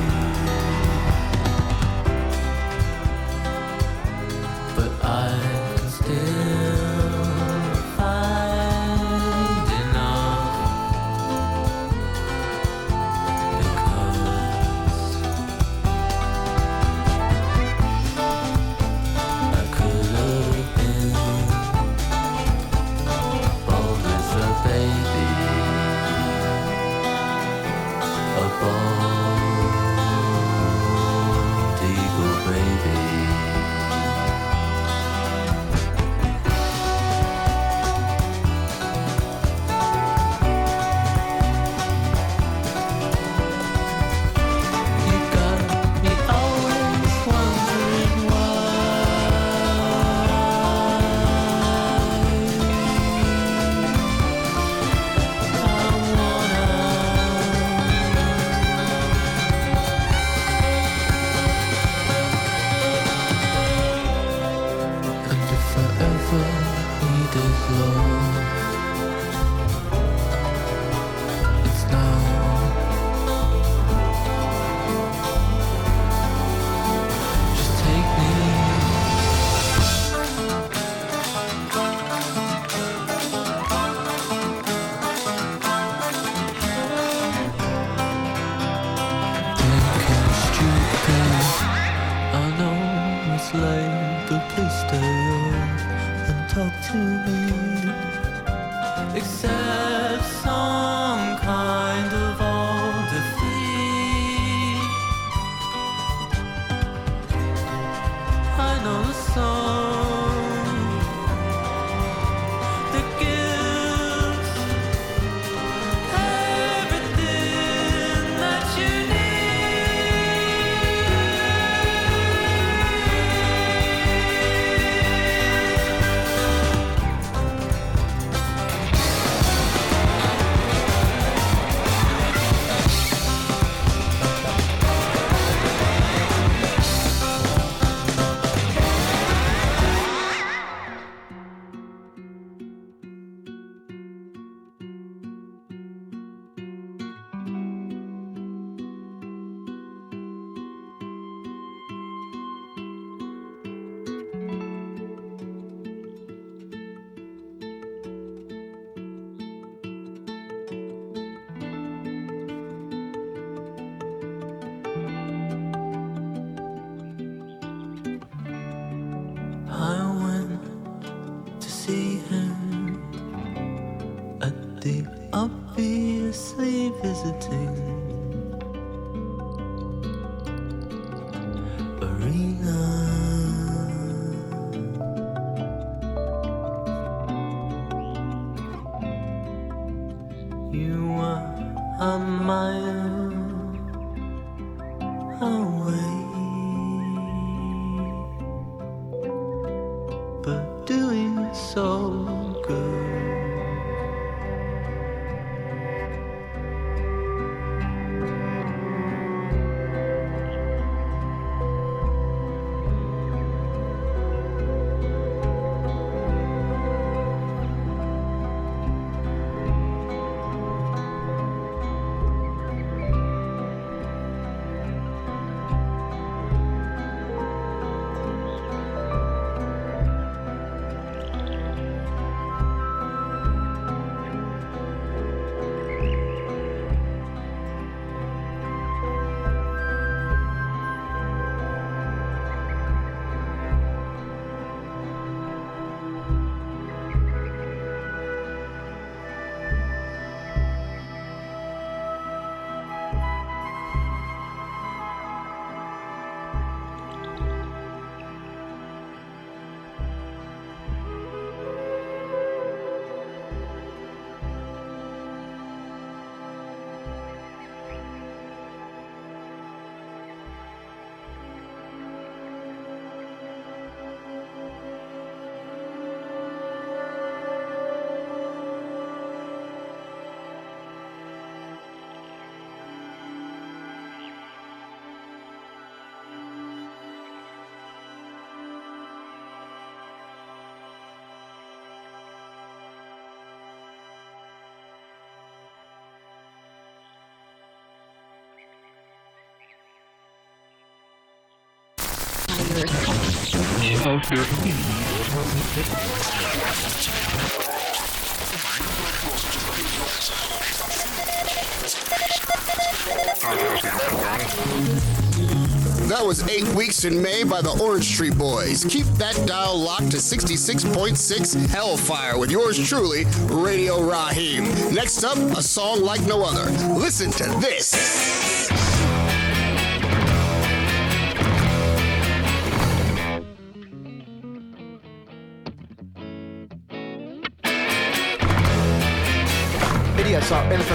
[316.08, 318.86] That was eight weeks in May by the Orange Street Boys.
[318.86, 324.64] Keep that dial locked to 66.6 Hellfire with yours truly, Radio Raheem.
[324.94, 326.72] Next up, a song like no other.
[326.94, 328.49] Listen to this.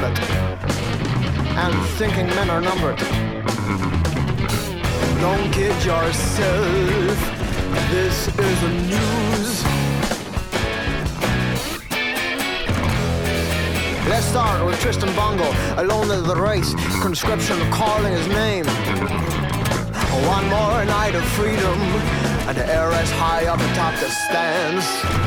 [0.06, 2.98] And thinking men are numbered.
[5.20, 7.18] Don't kid yourself,
[7.90, 9.64] this is the news.
[14.06, 15.51] Let's start with Tristan Bongo,
[15.82, 18.66] alone of the race, conscription calling his name.
[20.26, 21.78] One more night of freedom,
[22.47, 25.24] and the air is high up atop the stands.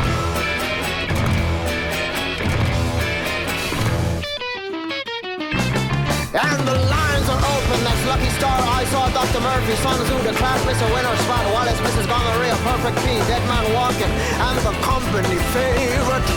[6.37, 8.53] And the lines are open, that's Lucky Star.
[8.53, 9.41] I saw Dr.
[9.41, 10.85] Murphy, Sun Tzu, the class Mr.
[10.93, 12.05] Winner, Spot, Wallace, Mrs.
[12.05, 14.13] Gonorrhea, Perfect P, Dead Man Walking,
[14.45, 16.29] and the company favorite.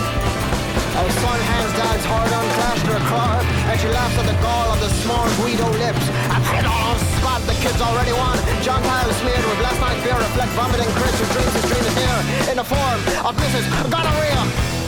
[0.96, 4.72] Her son hands dad's hard on clash her car, and she laughs at the gall
[4.72, 6.04] of the small Guido lips.
[6.32, 8.40] I put on spot, the kids already won.
[8.64, 11.96] John Kyle smeared with last night's beer, reflect vomiting Chris who dreams his dream is
[12.00, 13.68] here in the form of Mrs.
[13.92, 14.79] Gonorrhea.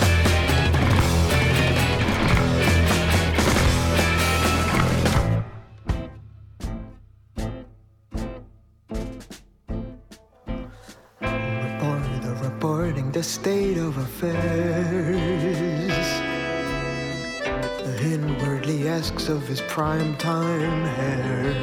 [19.22, 21.54] Asks of his prime time hair.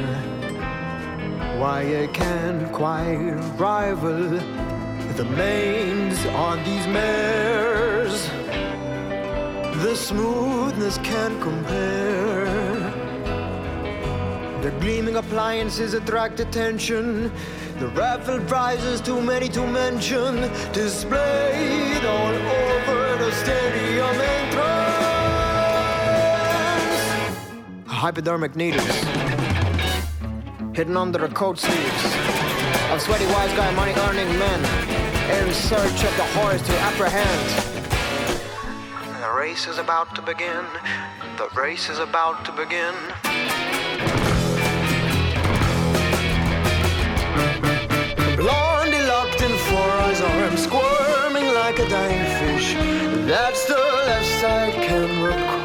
[1.60, 4.40] Why it can't quite rival
[5.18, 8.26] the manes on these mares.
[9.84, 12.80] The smoothness can't compare.
[14.62, 17.30] The gleaming appliances attract attention.
[17.78, 24.39] The raffle prizes, too many to mention, displayed all over the stadium
[28.00, 28.86] Hypodermic needles
[30.72, 32.04] hidden under the coat sleeves
[32.92, 34.60] of sweaty wise guy money earning men
[35.38, 37.48] in search of the horse to apprehend.
[39.20, 40.64] The race is about to begin.
[41.36, 42.94] The race is about to begin.
[48.38, 52.72] Blondie locked in four eyes arms, squirming like a dying fish.
[53.28, 55.59] That's the left side can recall.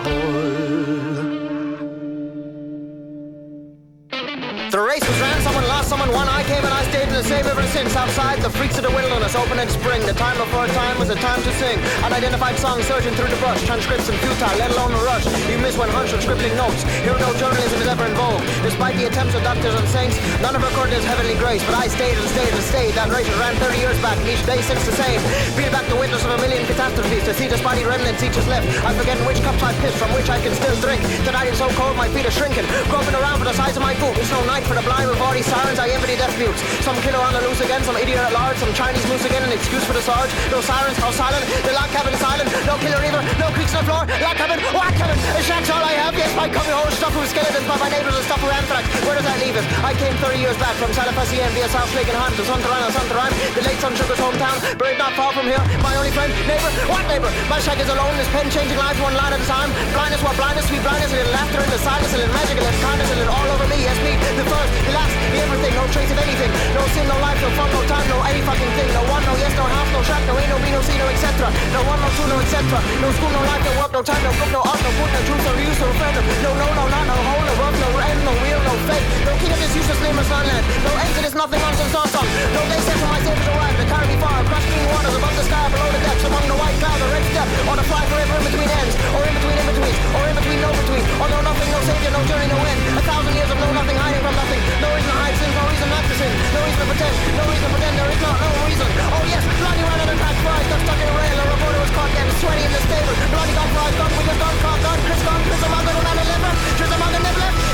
[6.47, 7.95] Came and I stayed the same ever since.
[7.95, 10.03] Outside, the freaks of the wilderness, open in spring.
[10.03, 11.79] The time before time was a time to sing.
[12.03, 13.63] Unidentified songs surging through the brush.
[13.63, 15.23] Transcription futile, let alone a rush.
[15.47, 16.83] You miss when hunch and scribbling notes.
[17.07, 18.43] Here no journalism is ever involved.
[18.67, 21.63] Despite the attempts of doctors and saints, none of recorded his heavenly grace.
[21.63, 22.91] But I stayed and stayed and stayed.
[22.99, 25.23] That race ran 30 years back, each day since the same.
[25.55, 28.47] Peel back the windows of a million catastrophes to see the spotty remnants each is
[28.51, 28.67] left.
[28.83, 30.99] I'm forgetting which cups I pissed from which I can still drink.
[31.23, 32.67] Tonight it's so cold, my feet are shrinking.
[32.91, 34.19] Groping around for the size of my boot.
[34.19, 35.79] It's no night for the blind with all these sirens.
[35.79, 36.59] I envy the death mutes.
[36.83, 39.53] Some killer on the loose again, some idiot at large, some Chinese moose again, an
[39.53, 40.33] excuse for the sarge.
[40.49, 41.45] No sirens, how silent.
[41.61, 42.49] The log cabin silent.
[42.65, 43.21] No killer either.
[43.37, 44.03] No creaks on the floor.
[44.25, 45.13] Log cabin, whack cabin.
[45.37, 46.17] A shack's all I have.
[46.17, 48.89] Yes, my cubby hole stuffed with skeletons, but my neighbors are stuffed with anthrax.
[49.05, 49.65] Where does that leave us?
[49.85, 53.35] I came 30 years back from Salafasien via South Lake and Hunt to Suntarana, Suntarine,
[53.53, 54.57] the late Sun Sugar's hometown.
[54.81, 55.61] Buried not far from here.
[55.85, 57.29] My only friend, neighbor, what neighbor?
[57.45, 58.17] My shack is alone.
[58.17, 59.69] This pen changing lives one line at a time.
[59.93, 62.63] Blindness, what blindness, sweet blindness, a little laughter in the silence, a little magic, a
[62.65, 63.77] little kindness, a little all over me.
[63.85, 65.73] Yes, me, the first, the last, the everything.
[65.77, 66.49] No trace of anything.
[66.73, 68.89] No sin, no life, no fun, no time, no any fucking thing.
[68.95, 71.07] No one, no yes, no half, no shack, no ain't, no be, no see, no
[71.11, 71.27] etc.
[71.75, 72.55] No one, no two, no etc.
[73.03, 75.19] No school, no life, no work, no time, no book, no art, no book, no
[75.27, 76.15] truth, no use, no friend.
[76.43, 79.05] No, no, no, not, no hole, no work, no end, no wheel, no fate.
[79.25, 80.65] No of this useless nameless land.
[80.85, 82.27] No exodus, nothing nonsense, no song.
[82.53, 83.75] No day set for my saviors arrive.
[83.77, 86.57] They carry me far, across green waters, above the sky, below the depths, among the
[86.57, 89.57] white clouds, the red step, or to fly forever in between ends, or in between
[89.57, 91.03] in betweens, or in between no between.
[91.21, 92.79] Or no nothing, no savior, no journey, no end.
[92.99, 94.61] A thousand years of no nothing, hiding from nothing.
[94.81, 96.31] No reason to hide sins, no reason not to sin.
[96.53, 97.93] No reason to pretend, no reason to pretend.
[97.95, 98.87] There is not no reason.
[99.17, 101.35] Oh yes, bloody ran out of track fries, got stuck in a rail.
[101.41, 103.15] A reporter was caught getting sweaty in the stable.
[103.33, 106.27] Bloody got fries, got with gun, caught gun, Chris gone, Chris among the man and
[106.29, 106.53] liver.
[106.75, 107.64] Chris among the never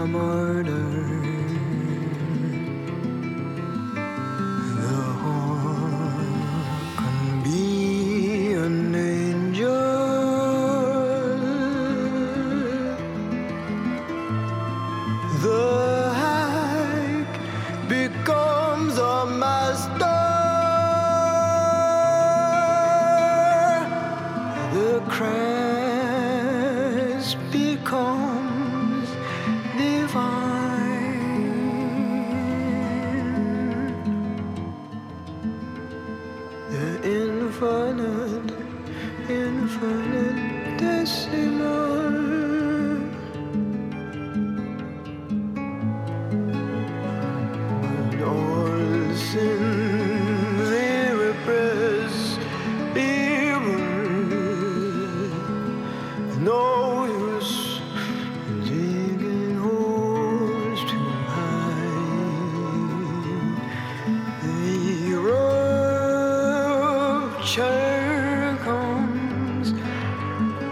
[0.00, 0.89] a martyr.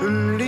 [0.09, 0.48] only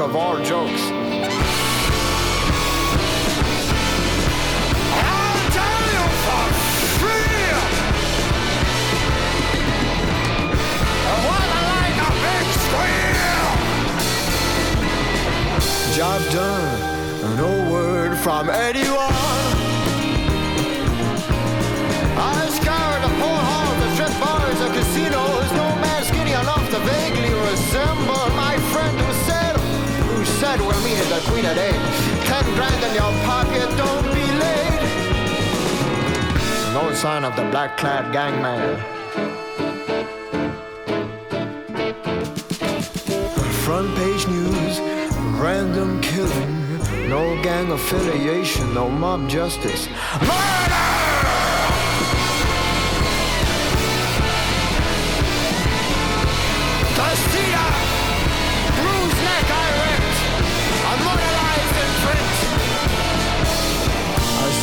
[0.00, 0.89] of all jokes.
[37.00, 38.76] son of the black clad gangman.
[43.64, 44.80] Front page news,
[45.40, 49.88] random killing, no gang affiliation, no mob justice.
[50.20, 50.60] Murder!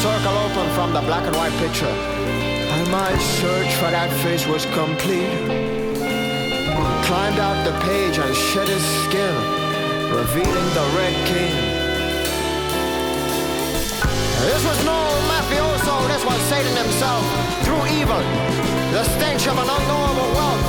[0.04, 2.17] circle open from the black and white picture
[2.92, 3.12] my
[3.42, 5.28] search for that face was complete.
[7.04, 9.36] Climbed out the page and shed his skin,
[10.12, 11.56] revealing the Red King.
[14.48, 17.24] This was no mafioso, this was Satan himself,
[17.68, 18.24] through evil,
[18.96, 20.66] the stench of an unknowable wealth.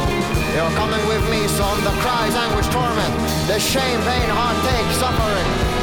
[0.55, 3.15] You're coming with me, son, the cries, anguish, torment,
[3.47, 5.78] the shame, pain, heartache, suffering,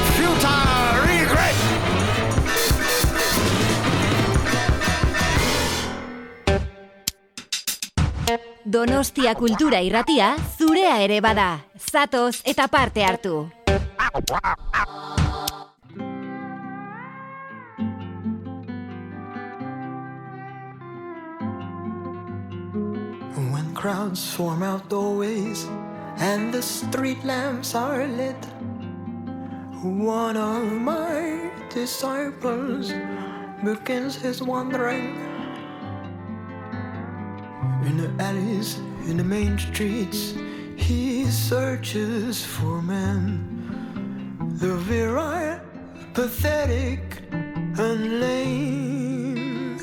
[8.75, 11.61] Donostia kultura irratia zurea ere bada.
[11.79, 13.35] Zatoz eta parte hartu.
[23.53, 25.63] When crowds form out doorways
[26.17, 28.43] and the street lamps are lit,
[29.83, 32.91] one of my disciples
[33.63, 35.24] begins his wandering.
[37.83, 38.77] In the alleys,
[39.07, 40.33] in the main streets,
[40.75, 44.57] he searches for men.
[44.59, 45.59] The virile,
[46.13, 49.77] pathetic, and lame.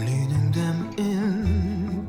[0.00, 2.08] Leading them in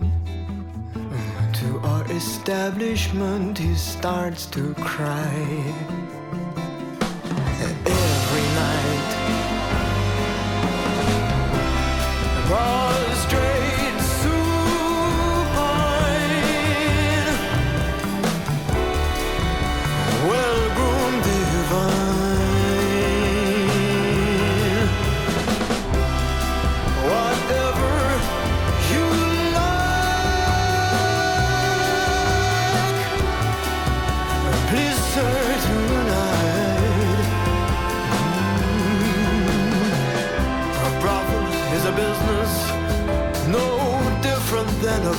[1.53, 5.98] to our establishment, he starts to cry.
[12.49, 13.08] Cause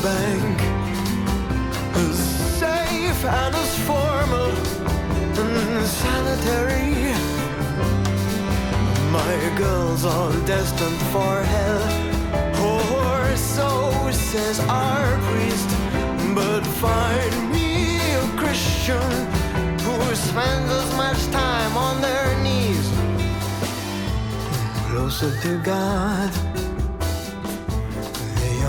[0.02, 0.60] bank,
[1.94, 2.16] as
[2.58, 4.50] safe and as formal
[5.38, 7.12] and sanitary.
[9.10, 11.84] My girls all destined for hell,
[12.64, 15.68] or so says our priest.
[16.34, 19.10] But find me a Christian
[19.84, 22.88] who spends as much time on their knees,
[24.88, 26.49] closer to God.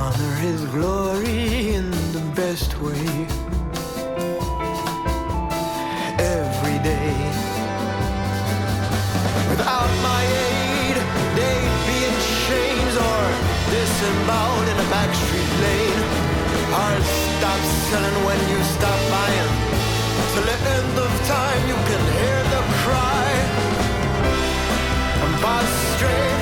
[0.02, 3.08] Honor His glory in the best way.
[6.18, 7.14] Every day.
[9.52, 10.98] Without my aid,
[11.38, 12.16] they'd be in
[12.46, 13.22] chains or
[13.70, 16.04] disemboweled in a backstreet lane.
[16.82, 19.52] I'll stop selling when you stop buying.
[20.34, 23.30] Till the end of time, you can hear the cry.
[25.24, 26.41] I'm prostrate,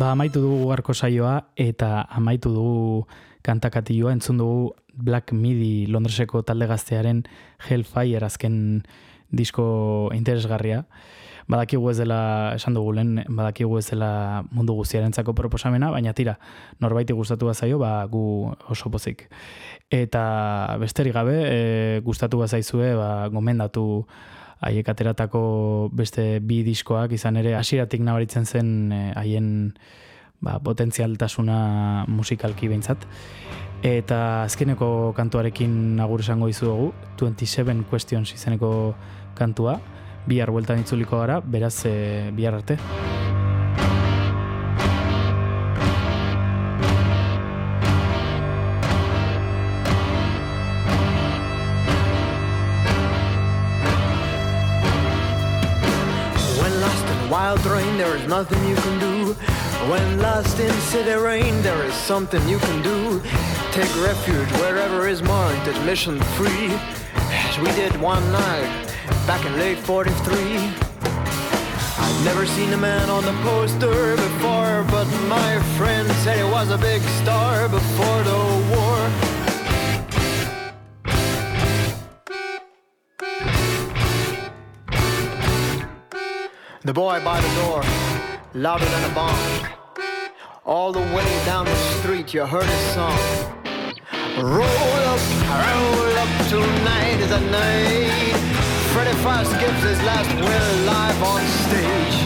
[0.00, 3.06] Ba, amaitu dugu garko saioa eta amaitu dugu
[3.44, 7.26] kantakatioa, entzun dugu Black Midi Londreseko talde gaztearen
[7.66, 8.54] Hellfire azken
[9.28, 10.86] disko interesgarria.
[11.52, 12.20] Badakigu ez dela,
[12.56, 14.10] esan dugu lehen, badakigu ez dela
[14.54, 16.38] mundu guztiarentzako proposamena, baina tira,
[16.80, 19.28] norbaiti gustatu zaio, ba, gu oso pozik.
[19.90, 24.06] Eta besterik gabe, e, gustatu bazaizue, ba, gomendatu
[24.60, 25.42] haiek ateratako
[25.96, 29.48] beste bi diskoak izan ere hasieratik nabaritzen zen eh, haien
[30.40, 31.60] ba, potentzialtasuna
[32.08, 33.06] musikalki behintzat.
[33.86, 38.94] Eta azkeneko kantuarekin agur esango dizugu, 27 Questions izeneko
[39.38, 39.78] kantua,
[40.28, 41.94] bihar bueltan itzuliko gara, beraz e,
[42.36, 42.76] bihar arte.
[58.00, 59.34] There is nothing you can do.
[59.90, 63.20] When lost in city rain, there is something you can do.
[63.72, 66.68] Take refuge wherever is marked admission free,
[67.46, 68.70] as we did one night
[69.26, 70.34] back in late 43.
[72.02, 76.70] I'd never seen a man on the poster before, but my friend said he was
[76.70, 78.40] a big star before the
[78.72, 79.29] war.
[86.82, 87.82] The boy by the door,
[88.54, 89.36] louder than a bomb.
[90.64, 93.20] All the way down the street, you heard his song.
[94.40, 98.32] Roll up, roll up, tonight is a night.
[98.96, 102.16] Freddie Fast gives his last will live on stage.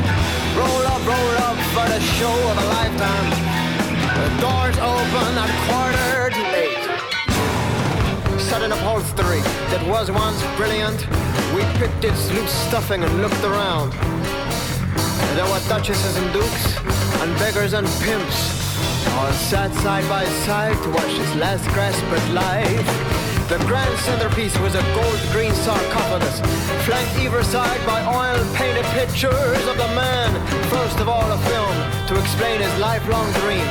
[0.55, 3.29] Roll up, roll up for the show of a lifetime.
[4.23, 6.85] The doors open at quarter to eight.
[8.41, 9.41] Sudden upholstery
[9.75, 11.09] that was once brilliant.
[11.57, 13.93] We picked its loose stuffing and looked around.
[15.35, 16.78] There were duchesses and dukes,
[17.20, 18.39] and beggars and pimps,
[19.19, 22.86] all sat side by side to watch his last grasp at life.
[23.48, 26.39] The grand centerpiece was a gold green sarcophagus,
[26.86, 30.31] flanked either side by oil-painted pictures of the man,
[30.70, 33.66] first of all a film, to explain his lifelong dream.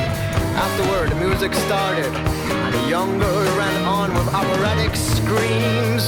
[0.60, 6.04] Afterward, the music started, and a young girl ran on with operatic screams.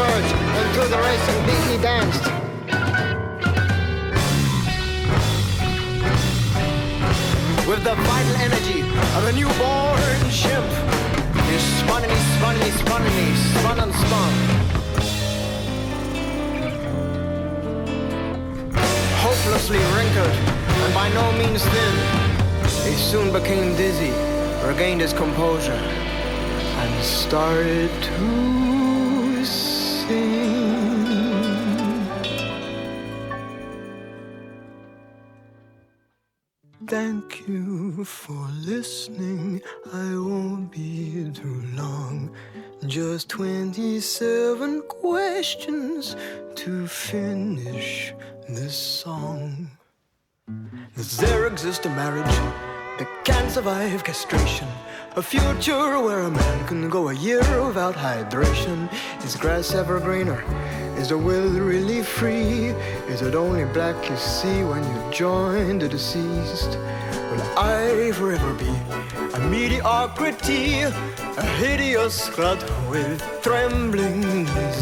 [0.00, 2.24] emerged and through the race and beat me danced.
[7.68, 8.80] With the vital energy
[9.16, 10.64] of a newborn ship.
[11.48, 14.32] he spun and he spun and he spun and he spun and spun.
[19.26, 20.36] Hopelessly wrinkled
[20.82, 21.94] and by no means thin,
[22.88, 24.12] he soon became dizzy,
[24.66, 25.82] regained his composure,
[26.82, 28.79] and started to.
[36.90, 39.62] Thank you for listening.
[39.92, 42.34] I won't be too long.
[42.86, 46.16] Just 27 questions
[46.56, 48.12] to finish
[48.48, 49.70] this song.
[50.96, 52.36] Does there exist a marriage
[52.98, 54.66] that can survive castration?
[55.20, 58.88] A future where a man can go a year without hydration?
[59.22, 60.42] Is grass ever greener?
[60.96, 62.72] Is the will really free?
[63.12, 66.78] Is it only black you see when you join the deceased?
[67.30, 68.72] Will I forever be
[69.34, 70.84] a mediocrity?
[71.42, 74.80] A hideous clot with trembling knees?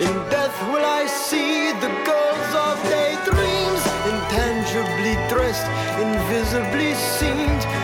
[0.00, 5.68] In death will I see the girls of daydreams Intangibly dressed,
[6.00, 7.77] invisibly seen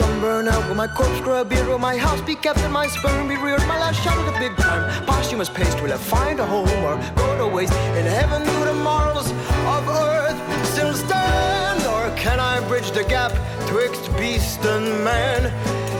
[0.00, 0.66] Will burn out?
[0.68, 1.68] Will my corpse grow a beard?
[1.68, 3.60] Will my house be kept and my sperm be reared?
[3.68, 6.96] My last shot at the big time Posthumous paste Will I find a home or
[7.16, 7.74] go to waste?
[7.98, 9.30] In heaven do the marvels
[9.74, 11.82] of earth still stand?
[11.94, 13.32] Or can I bridge the gap
[13.68, 15.42] twixt beast and man?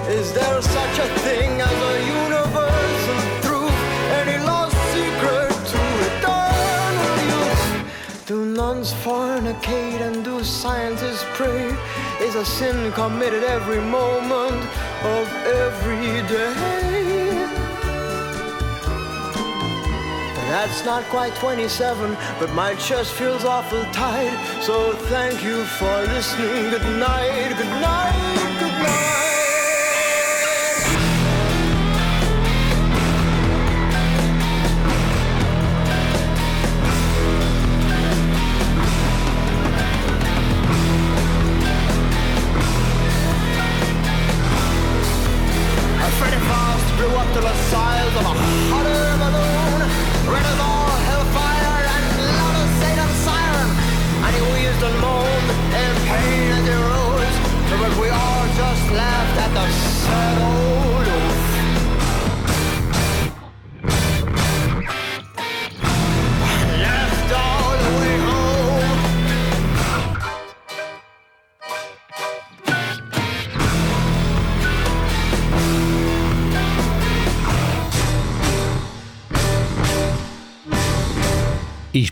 [0.09, 1.95] Is there such a thing as a
[2.25, 3.79] universal truth?
[4.21, 8.27] Any lost secret to eternal youth?
[8.27, 11.77] Do nuns fornicate and do scientists pray?
[12.21, 14.63] Is a sin committed every moment
[15.05, 17.01] of every day?
[20.51, 24.37] That's not quite 27, but my chest feels awful tight.
[24.61, 26.71] So thank you for listening.
[26.71, 29.30] Good night, good night, good night.